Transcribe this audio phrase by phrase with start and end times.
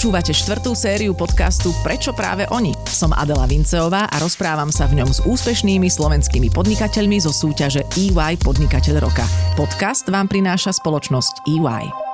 [0.00, 2.72] Počúvate štvrtú sériu podcastu Prečo práve oni?
[2.88, 8.40] Som Adela Vinceová a rozprávam sa v ňom s úspešnými slovenskými podnikateľmi zo súťaže EY
[8.40, 9.28] Podnikateľ roka.
[9.60, 12.09] Podcast vám prináša spoločnosť EY.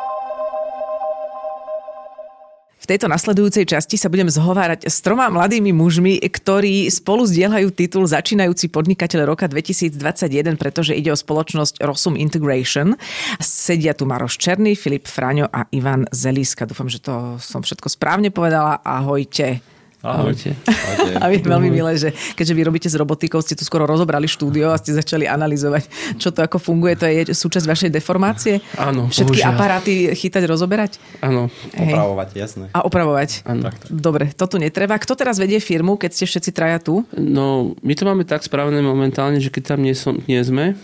[2.86, 8.06] V tejto nasledujúcej časti sa budem zhovárať s troma mladými mužmi, ktorí spolu zdieľajú titul
[8.06, 12.94] Začínajúci podnikateľ roka 2021, pretože ide o spoločnosť Rosum Integration.
[13.42, 16.62] Sedia tu Maroš Černý, Filip Fraňo a Ivan Zelíska.
[16.62, 18.78] Dúfam, že to som všetko správne povedala.
[18.86, 19.75] Ahojte.
[20.06, 20.54] Ahojte.
[20.66, 21.12] Ahojte.
[21.18, 24.70] A je veľmi milé, že keďže vy robíte s robotikou, ste tu skoro rozobrali štúdio
[24.70, 26.94] a ste začali analyzovať, čo to ako funguje.
[26.94, 28.62] To je súčasť vašej deformácie?
[28.78, 29.10] Áno.
[29.10, 29.54] Všetky bohužiaľ.
[29.58, 31.02] aparáty chytať, rozoberať?
[31.18, 31.50] Áno.
[31.74, 31.90] Hej.
[31.90, 32.64] Opravovať, jasné.
[32.70, 33.42] A opravovať?
[33.42, 33.74] Áno.
[33.90, 34.94] Dobre, to tu netreba.
[35.00, 37.02] Kto teraz vedie firmu, keď ste všetci traja tu?
[37.18, 40.78] No, my to máme tak spravené momentálne, že keď tam nie, som, nie sme,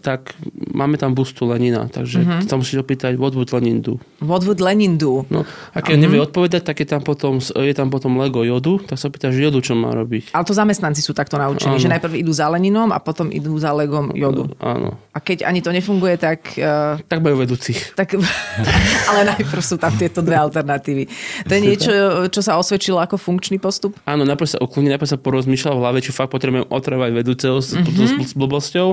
[0.00, 0.32] tak
[0.72, 1.90] máme tam bustu Lenina.
[1.92, 2.48] Takže uh-huh.
[2.48, 4.00] tam musíš opýtať, what would Lenin do?
[4.22, 5.28] What would Lenin do?
[5.28, 6.04] No, a keď uh-huh.
[6.06, 9.58] nevie odpovedať, tak je tam potom, je tam potom Lego jodu, tak sa pýtaš jodu,
[9.58, 10.30] čo má robiť.
[10.30, 11.82] Ale to zamestnanci sú takto naučení, áno.
[11.82, 14.46] že najprv idú za Leninom a potom idú za Legom jodu.
[14.62, 14.94] Áno.
[15.10, 16.54] A keď ani to nefunguje, tak...
[16.56, 17.98] Uh, tak majú vedúcich.
[17.98, 18.14] Tak,
[19.10, 21.10] ale najprv sú tam tieto dve alternatívy.
[21.44, 21.92] To je niečo,
[22.30, 23.98] čo sa osvedčilo ako funkčný postup?
[24.06, 27.74] Áno, najprv sa uklonil, najprv sa porozmýšľal v hlave, čo fakt potrebujem otrvať vedúceho s,
[27.74, 28.22] mm-hmm.
[28.22, 28.88] s, s blbosťou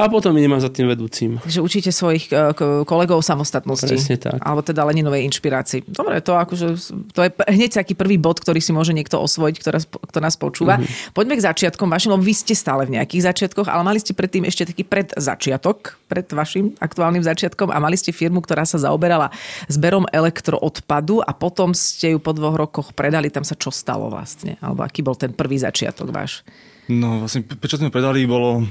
[0.00, 1.38] a potom idem za tým vedúcim.
[1.44, 2.56] Takže učíte svojich uh,
[2.88, 3.86] kolegov samostatnosti.
[3.86, 4.40] Presne tak.
[4.42, 5.86] Alebo teda Leninovej inšpirácii.
[5.86, 6.66] Dobre, to akože,
[7.14, 10.78] to je hneď taký prvý bod, ktorý si môže niekto osvojiť, ktorá, kto nás počúva.
[10.78, 11.14] Mm-hmm.
[11.14, 14.46] Poďme k začiatkom vašim, lebo vy ste stále v nejakých začiatkoch, ale mali ste predtým
[14.46, 19.30] ešte taký predzačiatok, pred vašim aktuálnym začiatkom a mali ste firmu, ktorá sa zaoberala
[19.70, 23.30] zberom elektroodpadu a potom ste ju po dvoch rokoch predali.
[23.30, 24.58] Tam sa čo stalo vlastne?
[24.58, 26.42] Alebo aký bol ten prvý začiatok váš?
[26.90, 28.66] No vlastne, prečo sme predali, bolo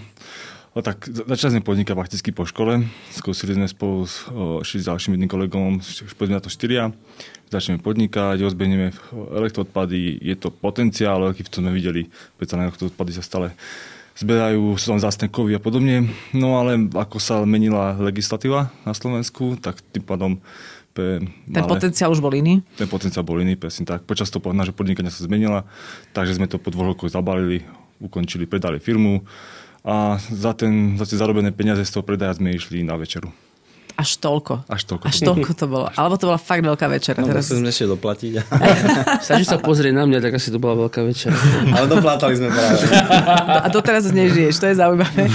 [0.78, 2.86] No tak začali sme podnikať prakticky po škole.
[3.09, 5.82] Skúsili sme spolu s, o, s ďalším jedným kolegom,
[6.14, 6.93] poďme na to štyria.
[7.49, 8.93] Začneme podnikať, rozbehneme
[9.33, 12.05] elektroodpady, je to potenciál, veľký, v tom sme videli,
[12.38, 13.58] pretože elektroodpady sa stále
[14.14, 16.14] zberajú, sú tam zásne kovy a podobne.
[16.38, 20.38] No ale ako sa menila legislatíva na Slovensku, tak tým pádom
[20.93, 22.61] pre Ten malé, potenciál už bol iný?
[22.77, 24.05] Ten potenciál bol iný, presne tak.
[24.05, 25.66] Počas toho nášho podnikania sa zmenila,
[26.14, 27.66] takže sme to po dvoch rokoch zabalili,
[27.98, 29.26] ukončili, predali firmu
[29.89, 33.33] a za, ten, za tie zarobené peniaze z toho predaja sme išli na večeru.
[34.00, 34.64] Až toľko.
[34.72, 35.05] Až toľko.
[35.11, 35.86] Až toľko to bolo.
[35.92, 37.20] Alebo to bola fakt veľká večera.
[37.20, 37.52] No, teraz...
[37.52, 38.32] sme ešte doplatiť.
[39.28, 41.36] Stačí sa pozrieť na mňa, tak asi to bola veľká večera.
[41.76, 42.80] Ale doplátali sme práve.
[43.66, 45.28] A doteraz nežiješ, to je zaujímavé.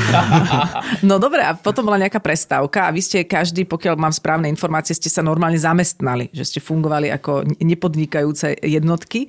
[1.04, 4.96] No dobre, a potom bola nejaká prestávka a vy ste každý, pokiaľ mám správne informácie,
[4.96, 9.28] ste sa normálne zamestnali, že ste fungovali ako nepodnikajúce jednotky.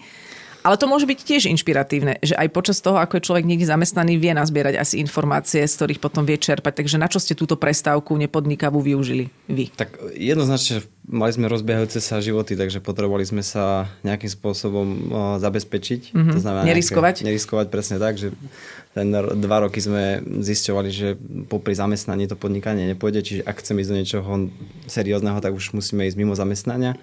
[0.66, 4.18] Ale to môže byť tiež inšpiratívne, že aj počas toho, ako je človek niekde zamestnaný,
[4.18, 6.81] vie nazbierať asi informácie, z ktorých potom vie čerpať.
[6.81, 9.70] Takže na čo ste túto prestávku nepodnikavú využili vy?
[9.78, 14.88] Tak jednoznačne mali sme rozbiehajúce sa životy, takže potrebovali sme sa nejakým spôsobom
[15.38, 16.18] zabezpečiť.
[16.18, 16.34] Mm-hmm.
[16.34, 17.22] To znamená neriskovať?
[17.22, 18.34] Nejaké, neriskovať presne tak, že
[18.97, 21.14] ten dva roky sme zisťovali, že
[21.46, 24.50] popri zamestnaní to podnikanie nepôjde, čiže ak chceme ísť do niečoho
[24.90, 26.97] seriózneho, tak už musíme ísť mimo zamestnania.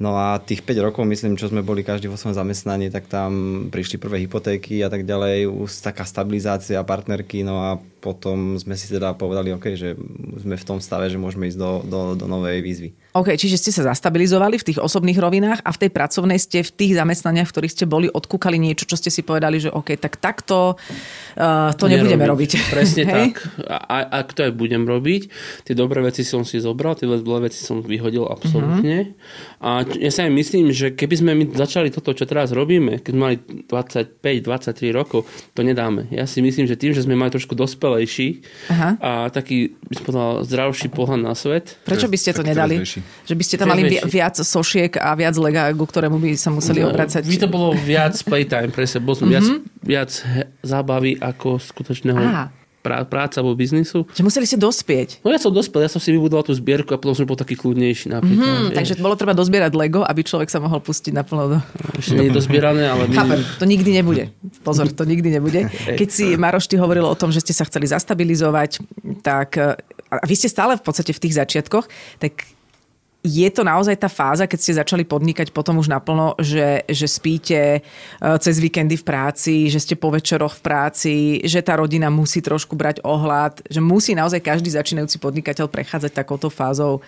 [0.00, 3.68] No a tých 5 rokov, myslím, čo sme boli každý vo svojom zamestnaní, tak tam
[3.68, 8.88] prišli prvé hypotéky a tak ďalej, už taká stabilizácia partnerky, no a potom sme si
[8.88, 9.92] teda povedali, OK, že
[10.40, 12.90] sme v tom stave, že môžeme ísť do, do, do novej výzvy.
[13.12, 16.72] OK, čiže ste sa zastabilizovali v tých osobných rovinách a v tej pracovnej ste v
[16.72, 20.16] tých zamestnaniach, v ktorých ste boli, odkúkali niečo, čo ste si povedali, že OK, tak
[20.16, 22.50] takto uh, to nebudeme robiť.
[22.74, 23.44] Presne tak.
[23.66, 25.26] A ak to aj budem robiť,
[25.66, 29.12] tie dobré veci som si zobral, tie zlé veci som vyhodil absolútne.
[29.60, 29.84] Uh-huh.
[29.84, 33.14] A ja si aj myslím, že keby sme my začali toto, čo teraz robíme, keď
[33.18, 33.36] mali
[33.66, 36.06] 25-23 rokov, to nedáme.
[36.14, 37.58] Ja si myslím, že tým, že sme mali trošku
[37.90, 38.28] dospelejší
[38.70, 38.88] Aha.
[39.00, 41.74] a taký, by som povedal, zdravší pohľad na svet.
[41.82, 42.78] Prečo by ste to nedali?
[43.26, 46.86] Že by ste tam mali viac sošiek a viac lega, ku ktorému by sa museli
[46.86, 47.26] no, obracať.
[47.26, 49.26] By to bolo viac playtime pre mm-hmm.
[49.26, 49.46] viac,
[49.82, 50.10] viac
[50.62, 54.08] zábavy ako skutočného Aha prá, práca vo biznisu.
[54.12, 55.20] Že museli ste dospieť.
[55.20, 57.56] No ja som dospel, ja som si vybudoval tú zbierku a potom som bol taký
[57.56, 58.72] kľudnejší napríklad.
[58.72, 61.58] Mm, takže bolo treba dozbierať Lego, aby človek sa mohol pustiť naplno do...
[62.00, 63.08] Ešte nie je dozbierané, ale...
[63.08, 63.16] My...
[63.16, 64.24] Chápem, to nikdy nebude.
[64.64, 65.68] Pozor, to nikdy nebude.
[66.00, 68.82] Keď si Maroš, ty hovoril o tom, že ste sa chceli zastabilizovať,
[69.20, 69.60] tak
[70.10, 71.86] a vy ste stále v podstate v tých začiatkoch,
[72.18, 72.50] tak
[73.20, 77.60] je to naozaj tá fáza, keď ste začali podnikať potom už naplno, že, že spíte
[77.76, 77.80] e,
[78.40, 81.14] cez víkendy v práci, že ste po večeroch v práci,
[81.44, 86.48] že tá rodina musí trošku brať ohľad, že musí naozaj každý začínajúci podnikateľ prechádzať takouto
[86.48, 87.04] fázou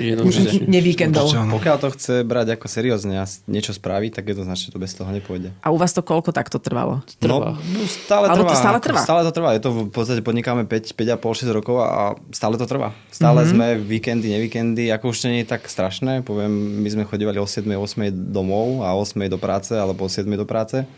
[0.00, 0.64] Jednoznačne.
[0.68, 1.28] Nevíkendov.
[1.28, 5.52] Pokiaľ to chce brať ako seriózne a niečo spraviť, tak jednoznačne to bez toho nepôjde.
[5.60, 7.04] A u vás to koľko takto trvalo?
[7.20, 7.56] Trvá.
[7.56, 8.52] No, no, stále Alebo trvá.
[8.52, 9.00] to stále trvá?
[9.04, 9.50] Stále to trvá.
[9.52, 12.96] Je to v podstate podnikáme 5, 5,5, 6 rokov a stále to trvá.
[13.12, 13.52] Stále mm-hmm.
[13.52, 16.24] sme víkendy, nevíkendy, ako už to nie je tak strašné.
[16.24, 20.08] Poviem, my sme chodívali o 7, 8 domov a o 8 do práce alebo o
[20.08, 20.88] 7 do práce.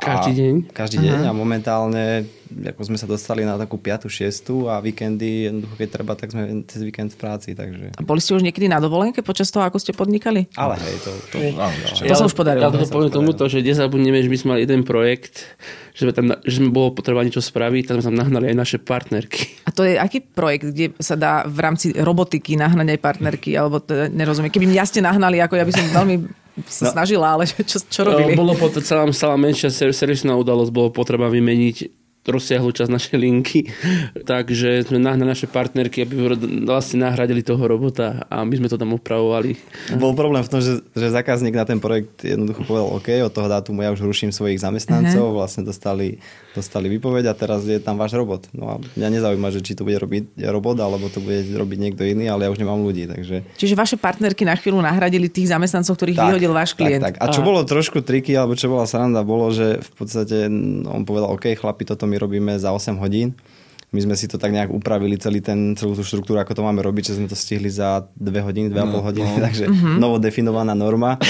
[0.00, 0.54] Každý deň?
[0.72, 4.08] Každý deň a momentálne ako sme sa dostali na takú 5.
[4.12, 4.68] 6.
[4.68, 7.56] a víkendy, jednoducho keď treba, tak sme cez víkend v práci.
[7.56, 7.96] Takže...
[7.96, 10.52] A boli ste už niekedy na dovolenke počas toho, ako ste podnikali?
[10.58, 11.72] Ale hej, to, to, Áno,
[12.04, 12.68] To sa už podarilo.
[12.68, 15.48] Ja to poviem tomuto, že nezabudneme, že my sme mali jeden projekt,
[15.96, 18.78] že sme tam, že sme bolo potreba niečo spraviť, tak sme tam nahnali aj naše
[18.82, 19.64] partnerky.
[19.64, 23.56] A to je aký projekt, kde sa dá v rámci robotiky nahnať aj partnerky?
[23.56, 24.52] Alebo to, nerozumiem.
[24.52, 28.36] Keby mňa ste nahnali, ako ja by som veľmi sa snažila, ale čo, čo robili?
[28.36, 33.66] Bolo pot- celá, celá menšia ser- servisná udalosť, bolo potreba vymeniť rozsiahlu časť našej linky,
[34.30, 36.14] takže sme nahnali naše partnerky, aby
[36.62, 39.58] vlastne nahradili toho robota a my sme to tam opravovali.
[39.98, 43.48] Bol problém v tom, že, že zákazník na ten projekt jednoducho povedal OK, od toho
[43.50, 45.38] dátumu ja už ruším svojich zamestnancov, uh-huh.
[45.42, 46.22] vlastne dostali,
[46.54, 48.46] dostali výpoveď a teraz je tam váš robot.
[48.54, 52.06] No a mňa nezaujíma, že či to bude robiť robot, alebo to bude robiť niekto
[52.06, 53.42] iný, ale ja už nemám ľudí, takže...
[53.58, 57.02] Čiže vaše partnerky na chvíľu nahradili tých zamestnancov, ktorých vyhodil váš klient.
[57.02, 57.24] Tak, tak.
[57.26, 60.46] A čo bolo trošku triky, alebo čo bola sranda, bolo, že v podstate
[60.86, 63.32] on povedal, OK, chlapi, toto my robíme za 8 hodín.
[63.88, 66.80] My sme si to tak nejak upravili, celý ten, celú tú štruktúru, ako to máme
[66.80, 69.40] robiť, že sme to stihli za 2 hodiny, 2,5 No, hodiny, no.
[69.48, 69.64] takže
[70.00, 71.20] novo definovaná norma.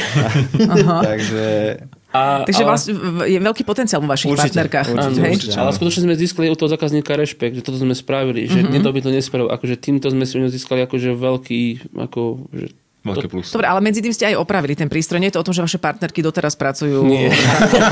[1.11, 1.79] takže
[2.13, 2.93] A, Takže ale- vlastne
[3.25, 4.87] je veľký potenciál vo vašich Určite, partnerkách.
[4.93, 5.33] určite, hej?
[5.33, 5.57] určite.
[5.57, 8.71] Ale skutočne sme získali u toho zákazníka rešpekt, že toto sme spravili, že mm-hmm.
[8.71, 9.49] niekto by to nespravil.
[9.49, 11.63] Akože týmto sme si u neho získali akože veľký,
[11.97, 12.67] ako, že
[13.03, 13.51] Veľké plus.
[13.51, 15.19] Dobre, ale medzi tým ste aj opravili ten prístroj.
[15.19, 17.03] Nie je to o tom, že vaše partnerky doteraz pracujú.
[17.03, 17.35] Nie.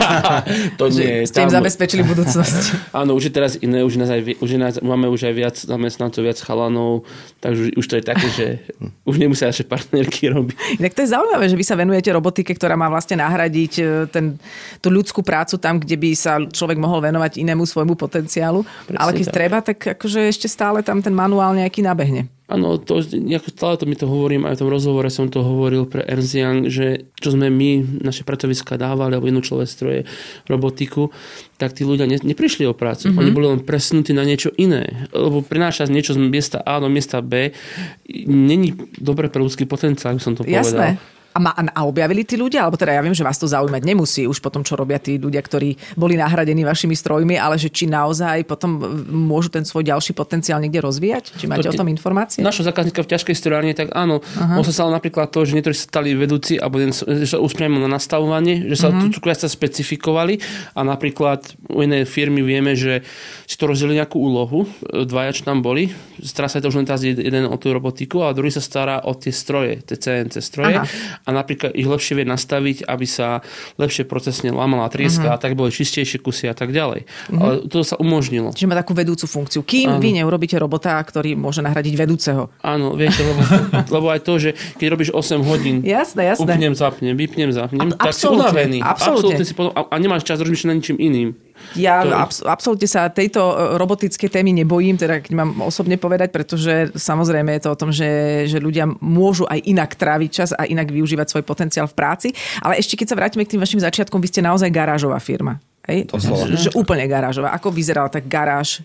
[0.81, 1.27] to nie.
[1.27, 2.79] ste im Tam- zabezpečili budúcnosť.
[3.03, 6.23] Áno, už je teraz iné, už, nás aj, už nás, máme už aj viac zamestnancov,
[6.23, 7.03] viac chalanov,
[7.43, 8.47] takže už to je také, že
[9.03, 10.79] už nemusia naše partnerky robiť.
[10.79, 13.85] Inak to je zaujímavé, že vy sa venujete robotike, ktorá má vlastne nahradiť e,
[14.15, 14.39] ten,
[14.79, 18.63] tú ľudskú prácu tam, kde by sa človek mohol venovať inému svojmu potenciálu.
[18.87, 19.35] Presne ale keď tak.
[19.35, 22.31] treba, tak akože ešte stále tam ten manuál nejaký nabehne.
[22.51, 25.87] Áno, to, ako stále to mi to hovorím, aj v tom rozhovore som to hovoril
[25.87, 30.03] pre Ernst Young, že čo sme my, naše pracoviska dávali, alebo jednočlové stroje,
[30.51, 31.15] robotiku,
[31.63, 33.15] tak tí ľudia ne, neprišli o prácu.
[33.15, 33.21] Mm-hmm.
[33.23, 35.07] Oni boli len presunutí na niečo iné.
[35.15, 37.55] Lebo prinášať niečo z miesta A do miesta B
[38.27, 40.99] není dobre pre ľudský potenciál, by som to povedal.
[41.31, 42.67] A, ma, a objavili tí ľudia?
[42.67, 45.15] Alebo teda ja viem, že vás to zaujímať nemusí už po tom, čo robia tí
[45.15, 50.11] ľudia, ktorí boli nahradení vašimi strojmi, ale že či naozaj potom môžu ten svoj ďalší
[50.11, 51.39] potenciál niekde rozvíjať?
[51.39, 52.43] Či máte To o tom informácie?
[52.43, 54.19] Našho zákazníka v ťažkej strojárne, tak áno.
[54.19, 54.59] Uh-huh.
[54.59, 57.87] On sa napríklad to, že niektorí sa stali vedúci alebo že sa už priamo na
[57.87, 59.15] nastavovanie, že sa uh-huh.
[59.15, 60.43] tu sa specifikovali
[60.75, 63.07] a napríklad u inej firmy vieme, že
[63.47, 66.87] si to rozdelili nejakú úlohu, e, dvaja, čo tam boli, stará sa to už len
[66.89, 70.83] teraz jeden o tú robotiku a druhý sa stará o tie stroje, tie CNC stroje
[70.83, 70.87] Aha.
[71.25, 73.45] A napríklad ich lepšie vie nastaviť, aby sa
[73.77, 75.37] lepšie procesne lámala trieska uh-huh.
[75.37, 77.05] a tak boli čistejšie kusy a tak ďalej.
[77.05, 77.41] Uh-huh.
[77.41, 78.53] Ale to sa umožnilo.
[78.57, 79.61] Čiže má takú vedúcu funkciu.
[79.63, 80.03] Kým Áno.
[80.03, 82.53] vy neurobíte robota, ktorý môže nahradiť vedúceho.
[82.65, 83.41] Áno, viete, lebo,
[84.01, 84.51] lebo aj to, že
[84.81, 86.45] keď robíš 8 hodín, Jasné, jasné.
[86.45, 88.79] Upnem, zapnem, vypnem, zapnem, Ab- tak si absolútne, unavený.
[88.81, 89.45] absolútne.
[89.45, 91.31] si potom, a, a nemáš čas rozmýšľať nad ničím iným.
[91.79, 96.35] Ja To abs- absolútne sa tejto e, robotické témy nebojím, teda keď mám osobne povedať,
[96.35, 100.67] pretože samozrejme je to o tom, že, že ľudia môžu aj inak tráviť čas a
[100.67, 102.29] inak využívať svoj potenciál v práci.
[102.59, 105.63] Ale ešte keď sa vrátime k tým vašim začiatkom, vy ste naozaj garážová firma.
[105.87, 106.11] Hej?
[106.11, 107.55] Že, že úplne garážová.
[107.55, 108.83] Ako vyzerala tá garáž?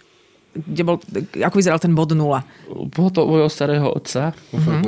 [0.56, 0.98] Kde bol,
[1.36, 2.48] ako vyzeral ten bod nula?
[2.72, 4.80] Bolo to mojho starého otca, Uh-huh.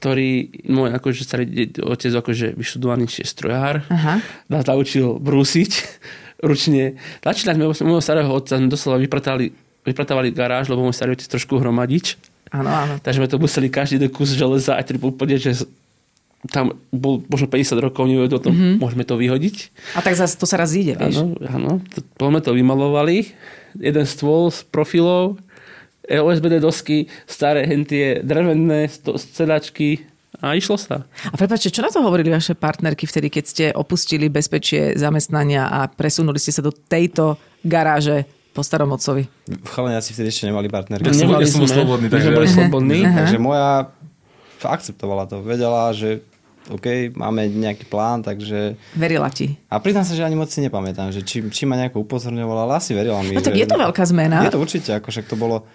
[0.00, 1.44] ktorý, môj akože starý
[1.84, 4.24] otec, akože vyštudovaný strojár, Aha.
[4.48, 5.72] nás naučil brúsiť
[6.42, 6.98] ručne.
[7.22, 9.54] Začínať môjho starého otca, sme doslova vypratali,
[9.86, 12.18] vypratávali garáž, lebo môj starý otec trošku hromadič.
[12.52, 12.94] Áno, áno.
[13.00, 15.64] Takže sme to museli každý jeden kus železa, aj ten úplne, že
[16.50, 18.82] tam bol možno 50 rokov, nevedel o tom, mm-hmm.
[18.82, 19.70] môžeme to vyhodiť.
[19.94, 21.22] A tak zase to sa raz ide, vieš.
[21.22, 21.72] Áno, áno.
[22.18, 23.30] To- to vymalovali.
[23.78, 25.38] Jeden stôl s profilov,
[26.04, 30.11] e, OSBD dosky, staré hentie, drevené sedačky
[30.42, 31.06] a išlo sa.
[31.30, 35.86] A prepáčte, čo na to hovorili vaše partnerky vtedy, keď ste opustili bezpečie zamestnania a
[35.86, 39.30] presunuli ste sa do tejto garáže po starom otcovi?
[39.70, 41.06] Chalani asi vtedy ešte nemali partnerky.
[41.06, 43.00] Ja ja som bol slobodný, takže- boli slobodní.
[43.06, 43.88] Takže moja
[44.60, 45.40] akceptovala to.
[45.46, 46.26] Vedela, že
[46.70, 48.78] OK, máme nejaký plán, takže...
[48.94, 49.58] Verila ti.
[49.66, 52.78] A priznám sa, že ani moc si nepamätám, že či, či ma nejako upozorňovala, ale
[52.78, 53.34] asi verila mi.
[53.34, 53.66] No tak že...
[53.66, 54.46] je to veľká zmena.
[54.46, 55.66] Je to určite, ako však to bolo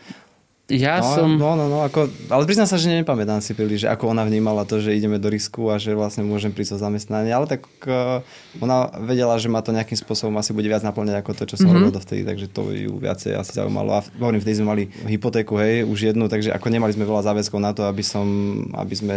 [0.68, 1.30] Ja No, som...
[1.40, 4.68] no, no, no, ako, ale priznám sa, že nepamätám si príliš, že ako ona vnímala
[4.68, 8.20] to, že ideme do risku a že vlastne môžem prísť o zamestnanie, ale tak uh,
[8.60, 11.72] ona vedela, že ma to nejakým spôsobom asi bude viac naplňať ako to, čo som
[11.72, 11.88] mm-hmm.
[11.88, 13.96] robil dovtedy, takže to ju viacej asi zaujímalo.
[13.96, 17.60] A hovorím, vtedy sme mali hypotéku, hej, už jednu, takže ako nemali sme veľa záväzkov
[17.64, 18.28] na to, aby som,
[18.76, 19.16] aby sme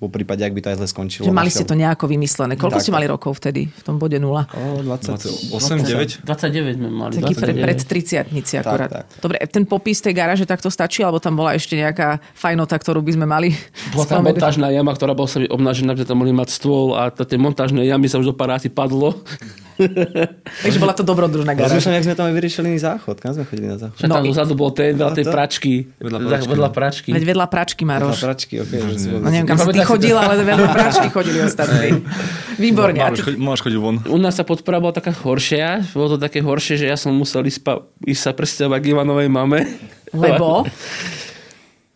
[0.00, 1.24] po prípade, ak by to aj zle skončilo.
[1.28, 2.56] Že mali ste to nejako vymyslené.
[2.56, 4.24] Koľko Tak, ste mali rokov vtedy v tom bode 0?
[4.24, 5.52] O, 20.
[5.52, 6.24] 8, 9?
[6.24, 7.20] 29 sme mali.
[7.20, 7.60] Taký pre, 29.
[7.60, 7.78] pred
[8.32, 8.88] 30 akurát.
[8.88, 9.04] tak.
[9.20, 13.12] Dobre, ten popis tej garáže takto stačí, alebo tam bola ešte nejaká fajnota, ktorú by
[13.12, 13.52] sme mali
[13.94, 17.36] Bola tam montážna jama, ktorá bola sa obnažená, že tam mohli mať stôl a tie
[17.36, 19.20] montážne jamy sa už do razy padlo.
[20.64, 21.76] Takže bola to dobrodružná garáž.
[21.76, 23.16] Rozmýšľam, jak sme tam aj vyriešili záchod.
[23.18, 23.98] Kam sme chodili na záchod?
[24.04, 25.72] No tam i- dozadu bol ten veľa No tej pračky.
[25.96, 26.48] Vedľa pračky.
[26.50, 27.08] Vedľa pračky.
[27.10, 28.18] Veď vedľa pračky, Maroš.
[28.20, 28.72] pračky, ok.
[29.20, 31.88] No neviem, kam si ty chodil, ale vedľa pračky chodili ostatní.
[32.56, 32.98] Výborne.
[33.00, 33.08] A
[33.40, 33.96] Máš, chodil, von.
[34.04, 35.80] U nás sa podpora bola taká horšia.
[35.96, 39.64] Bolo to také horšie, že ja som musel ísť sa presťahovať k Ivanovej mame.
[40.12, 40.64] Lebo?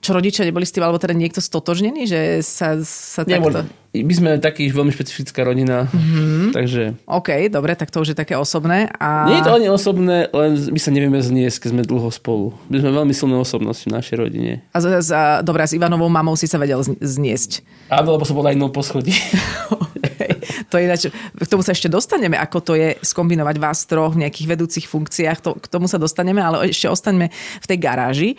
[0.04, 3.72] Čo rodičia neboli s tým, alebo teda niekto stotožnený, že sa, sa Nebol, takto...
[3.96, 6.52] my sme taký veľmi špecifická rodina, mm-hmm.
[6.52, 7.00] takže...
[7.08, 8.92] OK, dobre, tak to už je také osobné.
[9.00, 9.32] A...
[9.32, 12.52] Nie je to ani osobné, len my sa nevieme zniesť, keď sme dlho spolu.
[12.68, 14.60] My sme veľmi silné osobnosti v našej rodine.
[14.76, 17.64] A, z, a dobre, s Ivanovou mamou si sa vedel zniesť.
[17.88, 19.16] Áno, lebo som bol na inom poschodí.
[20.70, 21.02] to je ináč,
[21.34, 25.38] k tomu sa ešte dostaneme, ako to je skombinovať vás troch v nejakých vedúcich funkciách,
[25.40, 27.30] to, k tomu sa dostaneme, ale ešte ostaňme
[27.60, 28.30] v tej garáži.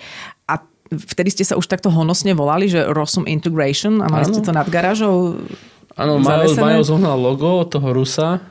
[0.45, 4.47] A vtedy ste sa už takto honosne volali, že Rosum Integration a mali ste Áno.
[4.47, 5.41] to nad garážou
[5.95, 8.43] Áno, Majo, zohnal logo toho Rusa.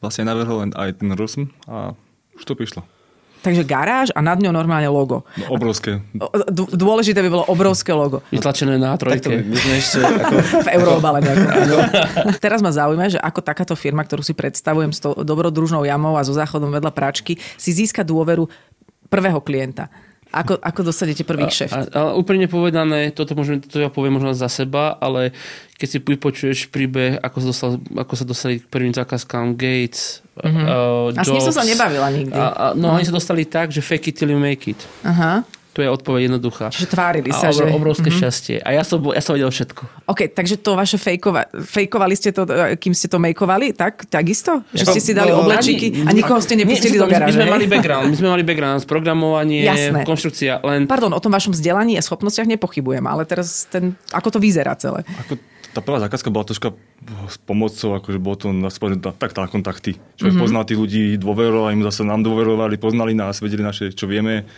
[0.00, 1.92] Vlastne navrhol len aj ten Rusm a
[2.32, 2.80] už to prišlo.
[3.40, 5.24] Takže garáž a nad ňou normálne logo.
[5.40, 6.04] No, obrovské.
[6.52, 8.20] Dôležité by bolo obrovské logo.
[8.28, 9.32] Vytlačené na trojke.
[9.32, 11.24] my sme ešte ako, v euroobale.
[12.44, 16.24] Teraz ma zaujíma, že ako takáto firma, ktorú si predstavujem s tou dobrodružnou jamou a
[16.24, 18.44] so záchodom vedľa práčky, si získa dôveru
[19.08, 19.88] prvého klienta.
[20.30, 21.70] Ako, ako dostanete prvých šéf?
[21.74, 25.34] A, ale úprimne povedané, toto, môžem, toto ja poviem možno za seba, ale
[25.74, 30.66] keď si vypočuješ príbeh, ako sa, dostal, ako sa dostali k prvým zákazkám Gates, mm-hmm.
[30.70, 32.38] uh, A s ním som sa nebavila nikdy.
[32.38, 34.78] A, a, no, oni sa dostali tak, že fake it till you make it.
[35.02, 35.42] Aha.
[35.70, 36.74] To je odpoveď jednoduchá.
[36.74, 37.70] Čiže tvárili a sa, obro, že...
[37.70, 38.26] obrovské mm-hmm.
[38.26, 38.56] šťastie.
[38.58, 39.82] A ja som, bol- ja som vedel všetko.
[40.10, 44.02] OK, takže to vaše fejkova, fejkovali ste to, e, kým ste to makeovali, tak?
[44.10, 44.66] Takisto?
[44.74, 47.38] Že ste si dali No, oblečíky a nikoho ste nepustili Nie, do garáže?
[47.38, 50.02] My sme mali background, my sme mali background, programovanie, Jasné.
[50.02, 54.38] konštrukcia, len Pardon, o tom vašom vzdelaní a schopnostiach nepochybujem, ale teraz ten, ako to
[54.42, 55.06] vyzerá celé?
[55.22, 55.38] Ako
[55.70, 56.74] tá prvá zákazka bola troška
[57.30, 60.02] s pomocou, akože bolo to na, na, tak na kontakty.
[60.18, 60.42] Človek mm-hmm.
[60.42, 64.50] poznal tých ľudí, dôveroval im, zase nám dôverovali, poznali nás, vedeli naše, čo vieme.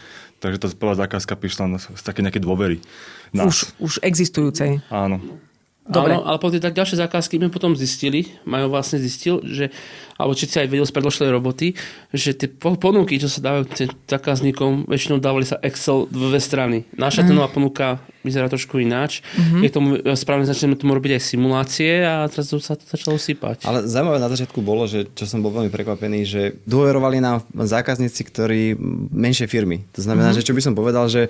[0.42, 2.82] Takže tá prvá zákazka prišla z také nejaké dôvery.
[3.30, 3.56] Už, Nás.
[3.78, 4.82] už existujúcej.
[4.90, 5.22] Áno.
[5.92, 6.16] Dobre.
[6.16, 9.68] Áno, ale po tie tak ďalšie zákazky sme potom zistili, Majo vlastne zistil, že,
[10.16, 11.76] alebo či si aj vedel z predošlej roboty,
[12.10, 16.88] že tie po- ponuky, čo sa dávajú tým zákazníkom, väčšinou dávali sa Excel dve strany.
[16.96, 17.36] Naša mm.
[17.36, 19.20] nová ponuka vyzerá trošku ináč.
[19.34, 19.60] Mm-hmm.
[19.66, 23.66] Je tomu správne začneme tomu robiť aj simulácie a teraz sa to začalo sypať.
[23.66, 28.22] Ale zaujímavé na začiatku bolo, že čo som bol veľmi prekvapený, že dôverovali nám zákazníci,
[28.30, 28.78] ktorí
[29.10, 29.82] menšie firmy.
[29.98, 30.38] To znamená, mm-hmm.
[30.38, 31.28] že čo by som povedal, že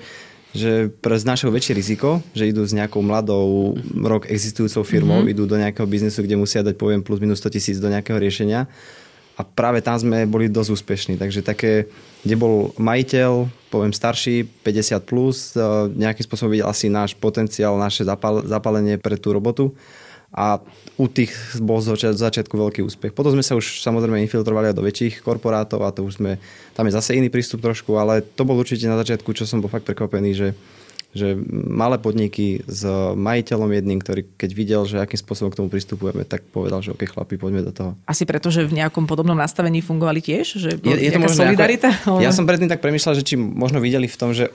[0.52, 5.32] že znášajú väčšie riziko, že idú s nejakou mladou rok existujúcou firmou, mm-hmm.
[5.32, 8.68] idú do nejakého biznesu, kde musia dať poviem plus minus 100 tisíc do nejakého riešenia
[9.32, 11.14] a práve tam sme boli dosť úspešní.
[11.16, 11.88] Takže také,
[12.20, 18.04] kde bol majiteľ, poviem starší, 50 plus, eh, nejakým spôsobom videl asi náš potenciál, naše
[18.04, 19.72] zapal- zapálenie pre tú robotu
[20.32, 20.58] a
[20.96, 23.12] u tých bol z začiat- začiatku veľký úspech.
[23.12, 26.40] Potom sme sa už samozrejme infiltrovali aj do väčších korporátov a to už sme,
[26.72, 29.68] tam je zase iný prístup trošku, ale to bol určite na začiatku, čo som bol
[29.68, 30.48] fakt prekvapený, že
[31.12, 36.24] že malé podniky s majiteľom jedným, ktorý keď videl, že akým spôsobom k tomu pristupujeme,
[36.24, 38.00] tak povedal, že ok chlapi, poďme do toho.
[38.08, 40.56] Asi preto, že v nejakom podobnom nastavení fungovali tiež?
[40.56, 41.92] Že Je, je to možno solidarita?
[41.92, 44.48] Ako, ja som predtým tak premyšľal, že či možno videli v tom, že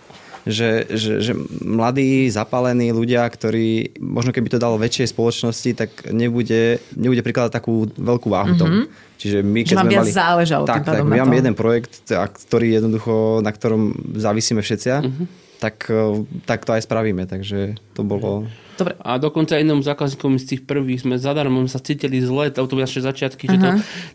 [0.47, 6.79] že, že, že mladí, zapálení ľudia, ktorí možno keby to dalo väčšej spoločnosti, tak nebude,
[6.95, 8.87] nebude prikladať takú veľkú váhu tomu.
[9.17, 9.69] Čiže my, Mhm.
[9.69, 14.61] Že vám viac záležalo tak, tak, my máme jeden projekt, ktorý jednoducho, na ktorom závisíme
[14.61, 15.23] všetci, Mhm.
[15.57, 17.25] tak, eh, tak to aj spravíme.
[17.25, 18.45] Takže to bolo...
[18.77, 22.85] Dobre, A dokonca jednom zákazníkom z tých prvých sme zadarmo sa cítili zle, to boli
[22.85, 23.69] naše začiatky, že to,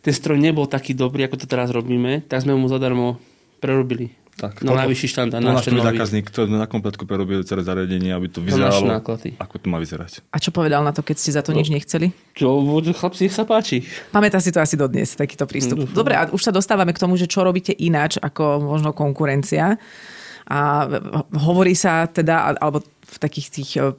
[0.07, 3.19] ten stroj nebol taký dobrý, ako to teraz robíme, tak sme mu zadarmo
[3.59, 4.15] prerobili.
[4.33, 8.33] Tak, na to- najvyšší štandard, na náš zákazník, to na kompletku prerobili celé zariadenie, aby
[8.33, 8.89] to vyzeralo,
[9.37, 10.25] ako to má vyzerať.
[10.33, 12.17] a čo povedal na to, keď ste za to nič nechceli?
[12.33, 12.65] Čo,
[12.97, 13.85] chlapci, nech sa páči.
[14.09, 15.85] Pamätá si to asi dodnes, takýto prístup.
[15.93, 19.77] Dobre, a už sa dostávame k tomu, že čo robíte ináč ako možno konkurencia.
[20.49, 20.89] A
[21.39, 23.93] hovorí sa teda, alebo v takých tých eh,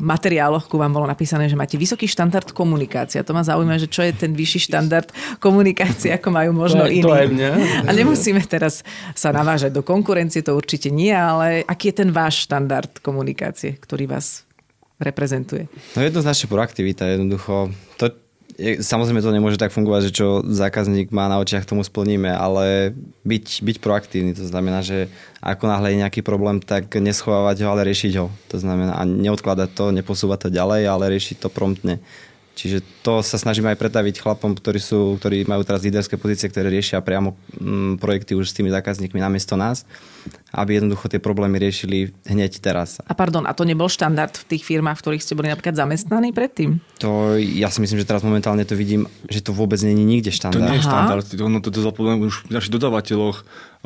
[0.00, 3.20] materiáloch ku vám bolo napísané, že máte vysoký štandard komunikácia.
[3.20, 6.92] To ma zaujíma, že čo je ten vyšší štandard komunikácie, ako majú možno To aj-
[6.92, 7.04] iní.
[7.04, 7.50] to aj mňa.
[7.84, 8.80] A nemusíme teraz
[9.12, 14.08] sa navážať do konkurencie, to určite nie, ale aký je ten váš štandard komunikácie, ktorý
[14.08, 14.48] vás
[14.96, 15.68] reprezentuje?
[15.94, 17.72] No jednoznačne proaktivita, jednoducho.
[17.96, 18.12] To,
[18.58, 23.62] samozrejme to nemôže tak fungovať, že čo zákazník má na očiach, tomu splníme, ale byť,
[23.62, 28.12] byť proaktívny, to znamená, že ako náhle je nejaký problém, tak neschovávať ho, ale riešiť
[28.20, 28.28] ho.
[28.52, 32.02] To znamená, a neodkladať to, neposúvať to ďalej, ale riešiť to promptne.
[32.60, 36.68] Čiže to sa snažíme aj pretaviť chlapom, ktorí, sú, ktorí majú teraz líderské pozície, ktoré
[36.68, 39.88] riešia priamo mm, projekty už s tými zákazníkmi namiesto nás,
[40.50, 42.98] aby jednoducho tie problémy riešili hneď teraz.
[43.06, 46.34] A pardon, a to nebol štandard v tých firmách, v ktorých ste boli napríklad zamestnaní
[46.34, 46.82] predtým?
[46.98, 50.36] To, ja si myslím, že teraz momentálne to vidím, že to vôbec není nikde To
[50.42, 50.66] štandard.
[50.66, 50.90] nie je Aha.
[50.90, 51.26] štandard.
[51.38, 53.36] Ono to, to zapomínam už v našich dodávateľoch.